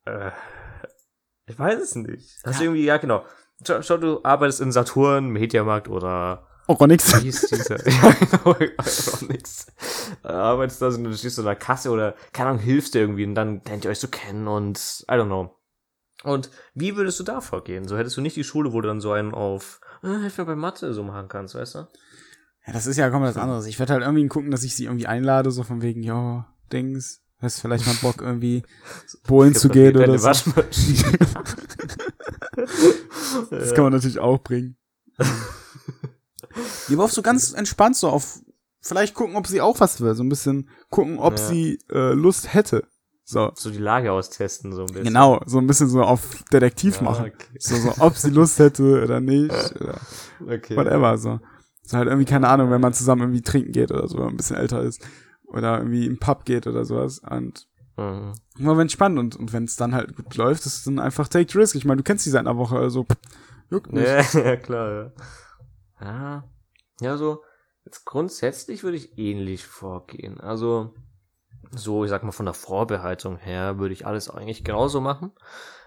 [0.04, 0.30] äh,
[1.46, 2.38] ich weiß es nicht.
[2.44, 2.70] Hast du Ja.
[2.70, 3.24] irgendwie, ja genau.
[3.66, 7.12] Schau, schau, du arbeitest in Saturn, Mediamarkt oder Auch nix.
[7.16, 7.84] wie hieß dieser?
[7.88, 9.66] ja, genau, auch nix.
[10.22, 13.00] Äh, Arbeitest da so, du stehst so in der Kasse oder, keine Ahnung, hilfst dir
[13.00, 14.78] irgendwie und dann lernt ihr euch so kennen und,
[15.10, 15.56] I don't know.
[16.22, 17.88] Und wie würdest du da vorgehen?
[17.88, 20.44] So hättest du nicht die Schule, wo du dann so einen auf, äh, hilf mir
[20.44, 21.78] bei Mathe so machen kannst, weißt du?
[22.66, 23.66] Ja, das ist ja komplett was anderes.
[23.66, 27.20] Ich werde halt irgendwie gucken, dass ich sie irgendwie einlade, so von wegen, jo, Dings,
[27.40, 28.62] hast du vielleicht mal Bock, irgendwie
[29.26, 30.24] Bohlen zu gehen oder so.
[30.28, 31.18] Waschmaschine.
[33.50, 34.76] Das kann man natürlich auch bringen.
[36.88, 38.40] Die war auch so ganz entspannt so auf,
[38.80, 40.14] vielleicht gucken, ob sie auch was will.
[40.14, 41.46] So ein bisschen gucken, ob Ja.
[41.46, 42.84] sie äh, Lust hätte.
[43.24, 43.52] So.
[43.54, 45.04] so die Lage austesten, so ein bisschen.
[45.04, 47.26] Genau, so ein bisschen so auf Detektiv Ja, machen.
[47.26, 47.58] okay.
[47.60, 49.52] So, so, ob sie Lust hätte oder nicht.
[49.80, 50.00] Oder
[50.48, 50.76] Okay.
[50.76, 51.38] whatever, so.
[51.82, 54.34] So halt irgendwie, keine Ahnung, wenn man zusammen irgendwie trinken geht oder so, wenn man
[54.34, 55.00] ein bisschen älter ist.
[55.46, 57.20] Oder irgendwie im Pub geht oder sowas.
[57.20, 58.32] Und Mhm.
[58.58, 61.28] immer wenn spannend und, und wenn es dann halt gut läuft, ist es dann einfach
[61.28, 61.74] take the risk.
[61.76, 63.16] Ich meine, du kennst die seit einer Woche, also pff,
[63.70, 64.06] juckt nicht.
[64.34, 65.12] Ja, ja, klar, ja.
[66.00, 66.44] Ja,
[67.00, 67.42] ja, so,
[67.84, 70.40] jetzt grundsätzlich würde ich ähnlich vorgehen.
[70.40, 70.94] Also,
[71.72, 75.32] so, ich sag mal, von der Vorbereitung her würde ich alles eigentlich genauso machen.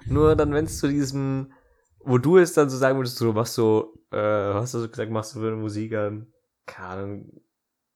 [0.05, 1.53] Nur dann, wenn es zu diesem,
[1.99, 4.17] wo du es dann so sagen würdest, du machst so, äh,
[4.53, 6.27] hast du so gesagt, machst du für eine Musik an,
[6.65, 7.25] keine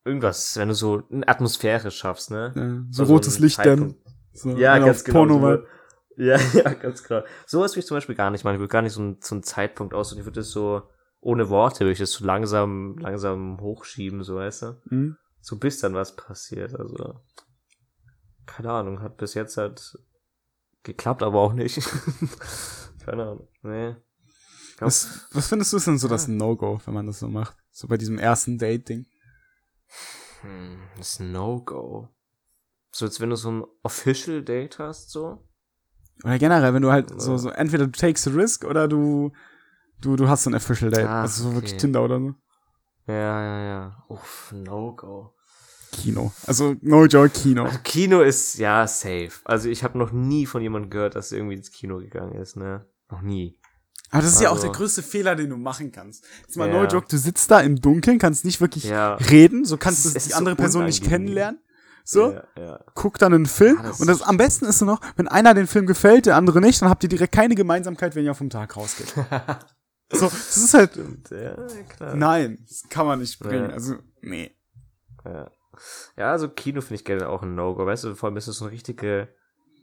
[0.08, 2.54] irgendwas, wenn du so eine Atmosphäre schaffst, ne?
[2.56, 3.96] Ja, so Also rotes ein Licht dann.
[4.34, 5.26] So, Ja, einer ganz genau.
[5.26, 5.64] Porno so,
[6.18, 7.24] ja, ja, ganz genau.
[7.46, 8.56] Sowas würde ich zum Beispiel gar nicht machen.
[8.56, 10.84] Ich würde gar nicht so einen, so einen Zeitpunkt aus und ich würde das so,
[11.20, 14.82] ohne Worte, würde ich das so langsam, langsam hochschieben, so weißt du?
[14.90, 15.18] Hm?
[15.42, 16.76] So bis dann was passiert.
[16.80, 17.20] Also,
[18.46, 19.98] keine Ahnung, hat bis jetzt halt
[20.84, 21.78] geklappt, aber auch nicht.
[23.06, 23.48] keine Ahnung.
[23.62, 23.96] Nee.
[24.78, 26.34] Glaub- Was, was findest du denn so das Ja.
[26.34, 27.58] No-Go, wenn man das so macht?
[27.72, 29.06] So bei diesem ersten Date-Ding.
[30.42, 32.10] Hm, das No-Go.
[32.92, 35.44] So, als wenn du so ein Official Date hast, so.
[36.24, 37.20] Oder generell, wenn du halt Ja.
[37.20, 39.32] so, so, entweder du takes the risk oder du,
[40.02, 41.06] du, du hast so ein Official Date.
[41.06, 41.82] Ah, also so wirklich okay.
[41.82, 42.34] Tinder oder so.
[43.08, 44.04] Ja, ja, ja.
[44.10, 45.34] Uff, No-Go.
[45.94, 46.32] Kino.
[46.46, 47.64] Also, no joke, Kino.
[47.64, 49.32] Also Kino ist ja safe.
[49.46, 52.58] Also ich habe noch nie von jemandem gehört, dass er irgendwie ins Kino gegangen ist,
[52.58, 52.86] ne?
[53.10, 53.58] Noch nie.
[54.12, 56.26] Aber das ist ja auch Also- der größte Fehler, den du machen kannst.
[56.42, 56.82] Jetzt mal Ja.
[56.84, 59.16] no joke, du sitzt da im Dunkeln, kannst nicht wirklich Ja.
[59.16, 61.62] reden, so kannst du die so andere Person nicht kennenlernen.
[62.04, 62.80] So, Ja, ja.
[62.94, 65.54] guck dann einen Film Ja, das und das am besten ist nur noch, wenn einer
[65.54, 68.50] den Film gefällt, der andere nicht, dann habt ihr direkt keine Gemeinsamkeit, wenn ihr vom
[68.50, 69.14] Tag rausgeht.
[70.12, 70.92] so, das ist halt,
[71.32, 71.56] ja,
[71.90, 72.16] klar.
[72.16, 73.70] nein, das kann man nicht bringen.
[73.70, 73.76] Ja.
[73.76, 74.52] Also, nee.
[75.26, 75.52] Ja.
[76.16, 77.86] ja, also Kino finde ich gerne auch ein No-Go.
[77.86, 79.28] Weißt du, vor allem ist das so eine richtige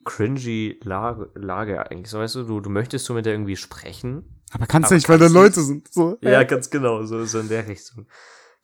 [0.04, 2.10] cringy Lage, Lage eigentlich.
[2.10, 4.42] So, weißt du, du, du möchtest so mit der irgendwie sprechen.
[4.52, 5.92] Aber kannst du Aber nicht, weil da kannst Leute sind.
[5.92, 8.06] So, Ja, ganz genau, so, so in der Richtung.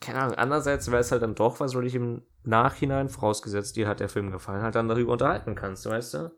[0.00, 3.76] Keine Ahnung, andererseits wäre es halt dann doch was, wo du dich im Nachhinein, vorausgesetzt
[3.76, 6.18] dir hat der Film gefallen, halt dann darüber unterhalten kannst, weißt du?
[6.18, 6.30] Ja,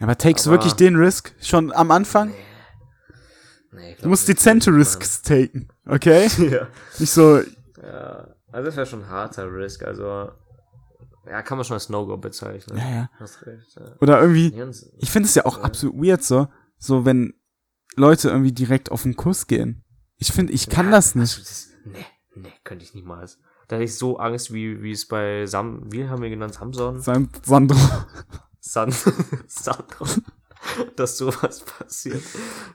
[0.00, 2.28] aber takest du Aber- wirklich den Risk schon am Anfang?
[2.28, 2.34] Nee,
[3.78, 6.28] ich Du musst dezente Risks taken, okay?
[6.38, 6.68] mache.
[6.98, 7.40] Nicht so,
[7.82, 10.30] Ja, also das wäre schon ein harter Risk, also,
[11.26, 12.76] ja, kann man schon als No-Go bezeichnen.
[12.78, 13.10] ja, ja.
[13.18, 13.94] Hast recht, ja.
[14.00, 15.64] Oder irgendwie, Nee, ich finde es ja auch Ja.
[15.64, 16.48] absolut weird so,
[16.78, 17.34] so wenn
[17.96, 19.84] Leute irgendwie direkt auf den Kuss gehen.
[20.16, 21.40] Ich finde, ich kann Ja, das also nicht.
[21.40, 22.04] das, nee,
[22.34, 23.38] nee, könnte ich niemals.
[23.68, 27.00] Da hätte ich so Angst, wie, wie es bei Sam, wie haben wir genannt, Samson?
[27.00, 27.76] Sein Sandro.
[28.58, 28.92] San,
[29.46, 30.06] Sandro.
[30.96, 32.22] Dass sowas passiert.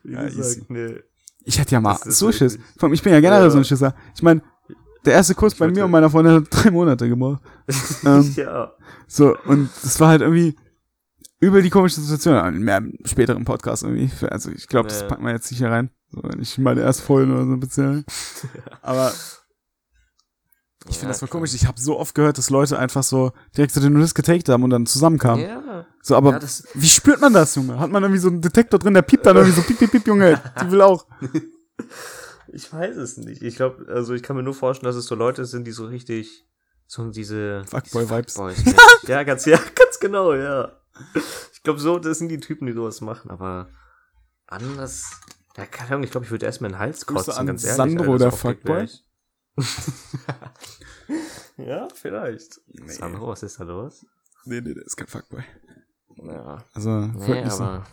[0.03, 0.37] Wie Ja, easy.
[0.37, 0.99] gesagt, nee.
[1.43, 2.57] Ich hätte ja mal so Schiss.
[2.77, 3.49] Vor allem, Ich bin ja generell Ja.
[3.51, 3.93] so ein Schisser.
[4.15, 4.41] Ich meine,
[5.05, 7.43] der erste Kuss bei wollte- mir und meiner Freundin hat drei Monate gebraucht.
[8.05, 8.73] ähm, ja.
[9.07, 10.55] so, und das war halt irgendwie
[11.39, 12.57] übel die komische Situation.
[12.59, 14.09] Mehr im späteren Podcast irgendwie.
[14.27, 15.91] Also ich glaube, das packen wir jetzt nicht hier rein.
[16.09, 18.03] So, nicht meine erst Folgen oder so speziell.
[18.81, 19.13] Aber
[20.87, 21.53] ich finde Ja, das voll komisch.
[21.53, 24.63] Ich habe so oft gehört, dass Leute einfach so direkt so den Risk getaked haben
[24.63, 25.43] und dann zusammenkamen.
[25.45, 25.85] Ja.
[26.05, 26.39] So, aber Ja,
[26.75, 27.79] wie spürt man das, Junge?
[27.79, 30.05] Hat man irgendwie so einen Detektor drin, der piept dann irgendwie so, piep, piep, piep,
[30.05, 31.07] Junge, die will auch.
[32.47, 33.41] Ich weiß es nicht.
[33.41, 35.87] Ich glaube, also ich kann mir nur vorstellen, dass es so Leute sind, die so
[35.87, 36.47] richtig,
[36.87, 38.37] so diese Fuckboy-Vibes.
[39.07, 40.71] ja, ganz, ja, ganz genau, ja.
[41.51, 43.67] Ich glaube, so, das sind die Typen, die sowas machen, aber
[44.47, 45.19] anders,
[45.57, 47.75] ja, keine Ahnung, ich glaube, ich würde erstmal den Hals kotzen, an ganz ehrlich.
[47.75, 48.87] Sandro, Alter, der Fuckboy.
[51.57, 52.61] ja, vielleicht.
[52.67, 52.93] Nee.
[52.93, 54.05] Sandro, was ist da los?
[54.45, 55.43] Nee, nee, der ist kein Fuckboy.
[56.17, 56.63] Ja.
[56.73, 57.63] Also, Nee, wirklich so.
[57.63, 57.83] aber.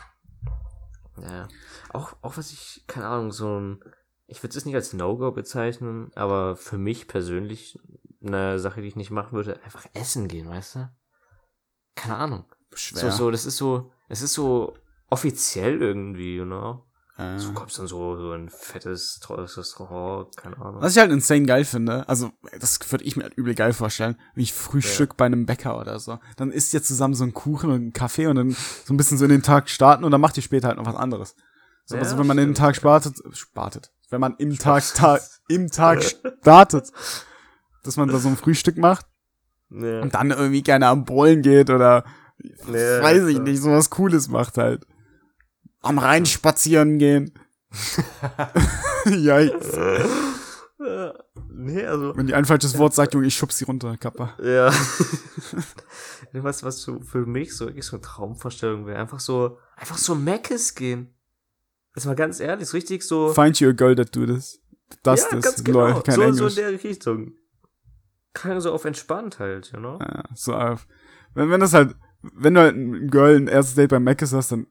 [1.21, 1.49] Ja.
[1.93, 3.81] Auch, auch was ich, keine Ahnung, so ein.
[4.27, 7.79] Ich würde es nicht als No-Go bezeichnen, aber für mich persönlich
[8.25, 10.91] eine Sache, die ich nicht machen würde, einfach essen gehen, weißt du?
[11.95, 12.45] Keine Ahnung.
[12.71, 13.13] So, Schwer.
[13.13, 14.75] so, das ist so, es ist so
[15.11, 16.87] offiziell irgendwie, you know?
[17.19, 17.37] Äh.
[17.39, 20.81] Du kommst dann so, so ein fettes, teures Restaurant, keine Ahnung.
[20.81, 24.17] Was ich halt insane geil finde, also das würde ich mir halt übel geil vorstellen,
[24.35, 26.19] wie ich Frühstück bei einem Bäcker oder so.
[26.37, 29.19] Dann isst ihr zusammen so einen Kuchen und einen Kaffee und dann so ein bisschen
[29.19, 31.35] so in den Tag starten und dann macht ihr später halt noch was anderes.
[31.85, 32.67] So, Ja, also wenn man in den stimmt.
[32.67, 36.03] Tag spartet, spartet, wenn man im Tag, ta im Tag
[36.41, 36.91] startet,
[37.85, 39.05] dass man da so ein Frühstück macht
[39.69, 40.01] Ja.
[40.01, 42.05] und dann irgendwie gerne am Bollen geht oder
[42.43, 43.45] Ja, weiß ich klar.
[43.47, 44.87] nicht, sowas Cooles macht halt.
[45.83, 47.35] Am Rhein spazieren gehen.
[49.07, 49.77] Yikes.
[50.79, 51.15] Ja.
[51.49, 52.17] Nee, also.
[52.17, 54.35] Wenn die ein falsches Wort sagt, Junge, ich schub sie runter, Kappa.
[54.43, 54.73] Ja.
[56.33, 58.99] was, was so für mich so wirklich so eine Traumvorstellung wäre.
[58.99, 61.15] Einfach so, einfach so Meckes gehen.
[61.95, 63.33] Jetzt mal ganz ehrlich, so richtig so.
[63.33, 64.61] Find you a girl that do this.
[65.03, 65.89] Das ja, ist, ganz genau.
[65.89, 66.55] lol, kein so, so in Englisch.
[66.55, 67.33] der Richtung.
[68.35, 69.99] Keine so auf entspannt halt, you know?
[70.01, 70.87] ja, so auf.
[71.35, 74.53] Wenn, wenn das halt, wenn du halt ein Girl ein erstes Date beim Mac hast,
[74.53, 74.67] dann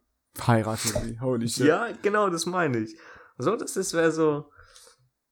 [0.47, 1.19] heirate sie.
[1.19, 1.67] Holy shit.
[1.67, 2.97] Ja, genau, das meine ich.
[3.37, 4.51] So, das, das wäre so.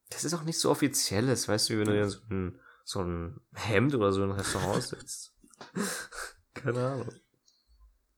[0.10, 3.02] Das ist auch nicht so offizielles, weißt du, wie wenn du dir so ein, so
[3.02, 5.34] ein Hemd oder so in ein Restaurant sitzt.
[6.56, 7.10] Keine Ahnung.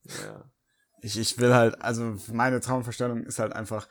[0.03, 0.49] Ja.
[1.01, 3.87] Ich, ich will halt, also meine Traumvorstellung ist halt einfach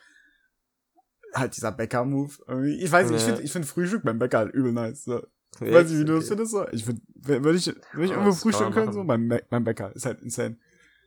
[1.33, 2.65] halt dieser Bäcker-Move.
[2.79, 3.27] Ich weiß nicht, ich Ja.
[3.33, 5.03] finde ich find Frühstück beim Bäcker halt übel nice.
[5.03, 5.21] So.
[5.59, 6.51] Weiß nicht, wie du das findest.
[6.51, 6.67] So.
[6.69, 9.95] Ich würde würd ich, würd ich Ja, irgendwo frühstücken können, so beim, beim Bäcker.
[9.95, 10.57] Ist halt insane.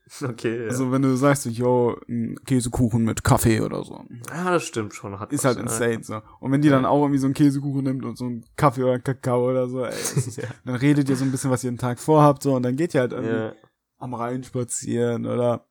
[0.22, 0.68] Okay, ja.
[0.68, 4.04] Also wenn du sagst, so, yo, ein Käsekuchen mit Kaffee oder so.
[4.28, 5.18] ja, das stimmt schon.
[5.18, 5.62] Hat Ist halt ja.
[5.62, 6.20] insane so.
[6.40, 8.92] Und wenn die dann auch irgendwie so einen Käsekuchen nimmt und so einen Kaffee oder
[8.94, 11.78] einen Kakao oder so, ey, ist, dann redet ihr so ein bisschen, was ihr den
[11.78, 13.52] Tag vorhabt, so, und dann geht ihr halt irgendwie Ja.
[13.98, 15.66] am Rhein spazieren oder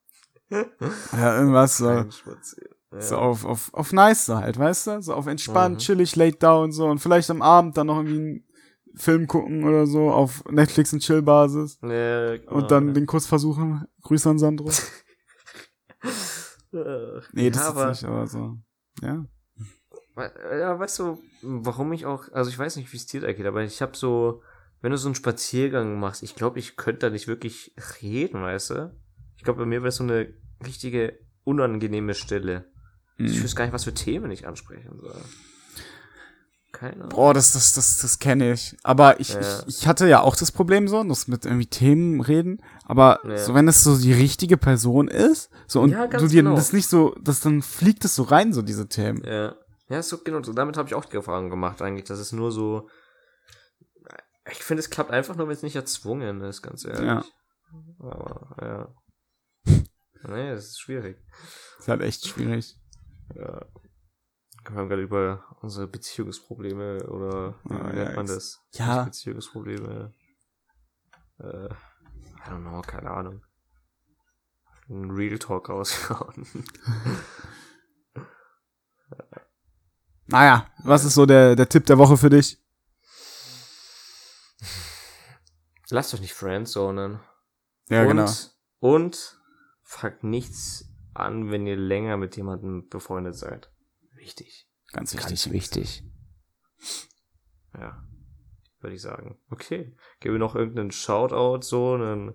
[0.50, 1.90] ja, irgendwas so.
[1.90, 2.06] Ja.
[3.00, 5.02] so auf, auf, auf nice so halt, weißt du?
[5.02, 5.80] So auf entspannt, Mhm.
[5.80, 8.44] chillig, laid down so und vielleicht am Abend dann noch irgendwie einen
[8.96, 12.94] Film gucken oder so auf Netflix und Chill-Basis Ja, genau, und dann ja.
[12.94, 13.86] den Kuss versuchen.
[14.02, 14.70] Grüße an Sandro.
[16.02, 16.12] Ach,
[17.34, 18.58] Nee, das ja, ist aber, nicht, aber so.
[19.02, 19.26] Ja.
[20.16, 23.46] Ja, weißt du, warum ich auch, also ich weiß nicht, wie es dir da geht,
[23.48, 24.44] aber ich habe so,
[24.82, 28.70] wenn du so einen Spaziergang machst, ich glaube, ich könnte da nicht wirklich reden, weißt
[28.72, 28.96] du?
[29.38, 30.34] Ich glaube, bei mir wäre so eine
[30.64, 32.66] richtige unangenehme Stille.
[33.18, 33.44] Ich Mhm.
[33.44, 35.16] wüsste gar nicht, was für Themen ich ansprechen soll.
[36.74, 37.10] Keine Ahnung.
[37.10, 38.76] Boah, das, das, das, das kenne ich.
[38.84, 39.40] Aber ich, Ja.
[39.40, 42.62] ich, ich hatte ja auch das Problem so, das mit irgendwie Themen reden.
[42.86, 43.38] Aber Ja.
[43.38, 46.56] so, wenn es so die richtige Person ist, so und Ja, du dir genau.
[46.56, 49.24] das nicht so, das dann fliegt es so rein, so diese Themen.
[49.24, 49.56] Ja.
[49.90, 50.54] Ja, so genau so.
[50.54, 52.06] Damit habe ich auch die Erfahrung gemacht, eigentlich.
[52.06, 52.90] Das ist nur so.
[54.52, 57.06] Ich finde, es klappt einfach nur, wenn es nicht erzwungen ist, ganz ehrlich.
[57.06, 57.24] Ja.
[58.00, 58.96] Aber, ja.
[60.28, 61.18] Nee, das ist schwierig.
[61.80, 62.76] Ist halt echt schwierig.
[63.36, 63.66] Ja.
[64.70, 68.62] Wir haben gerade über unsere Beziehungsprobleme oder wie Ah, nennt ja, man das?
[68.74, 69.04] Ja.
[69.04, 70.14] Beziehungsprobleme.
[71.40, 73.42] Äh, I don't know, keine Ahnung.
[74.90, 76.46] Ein Real Talk rausgehauen.
[80.26, 82.58] Naja, was ist so der, der Tipp der Woche für dich?
[85.90, 87.20] Lasst euch nicht friendzonen.
[87.90, 88.32] Ja, und, genau.
[88.80, 89.40] Und
[89.84, 93.73] fragt nichts an, wenn ihr länger mit jemandem befreundet seid.
[94.24, 94.68] Wichtig.
[94.94, 95.30] Ganz wichtig.
[95.30, 96.04] Ganz wichtig.
[97.78, 98.02] Ja.
[98.80, 99.38] Würde ich sagen.
[99.50, 99.96] Okay.
[100.22, 102.34] Gebe noch irgendeinen Shoutout, so einen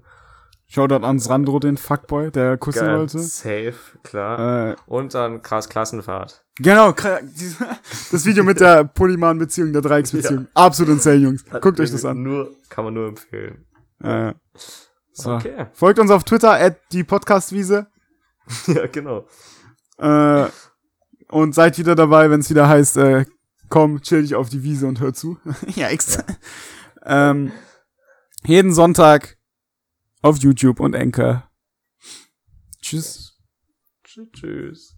[0.67, 3.19] Shoutout an Sandro, den Fuckboy, der kussen geil, wollte.
[3.21, 4.73] Safe, klar.
[4.73, 6.45] Äh, Und dann krass Klassenfahrt.
[6.59, 6.93] genau,
[8.13, 10.47] das Video mit der polymanen Beziehung, der Dreiecksbeziehung.
[10.53, 11.45] Absolut insane, Jungs.
[11.47, 12.23] Guckt euch das an.
[12.23, 13.65] Nur, kann man nur empfehlen.
[14.01, 14.35] Äh,
[15.13, 15.37] so.
[15.37, 15.69] Okay.
[15.73, 17.87] Folgt uns auf Twitter, at die Podcastwiese.
[18.67, 19.27] ja, genau.
[19.97, 20.49] Äh,
[21.31, 23.25] und seid wieder dabei, wenn es wieder heißt, äh,
[23.69, 25.39] komm, chill dich auf die Wiese und hör zu.
[25.75, 26.25] ja, extra.
[27.05, 27.53] ähm,
[28.45, 29.37] jeden Sonntag
[30.23, 31.51] auf YouTube und Anchor.
[32.81, 33.39] Tschüss.
[34.05, 34.29] Tschüss.
[34.33, 34.98] Tschüss.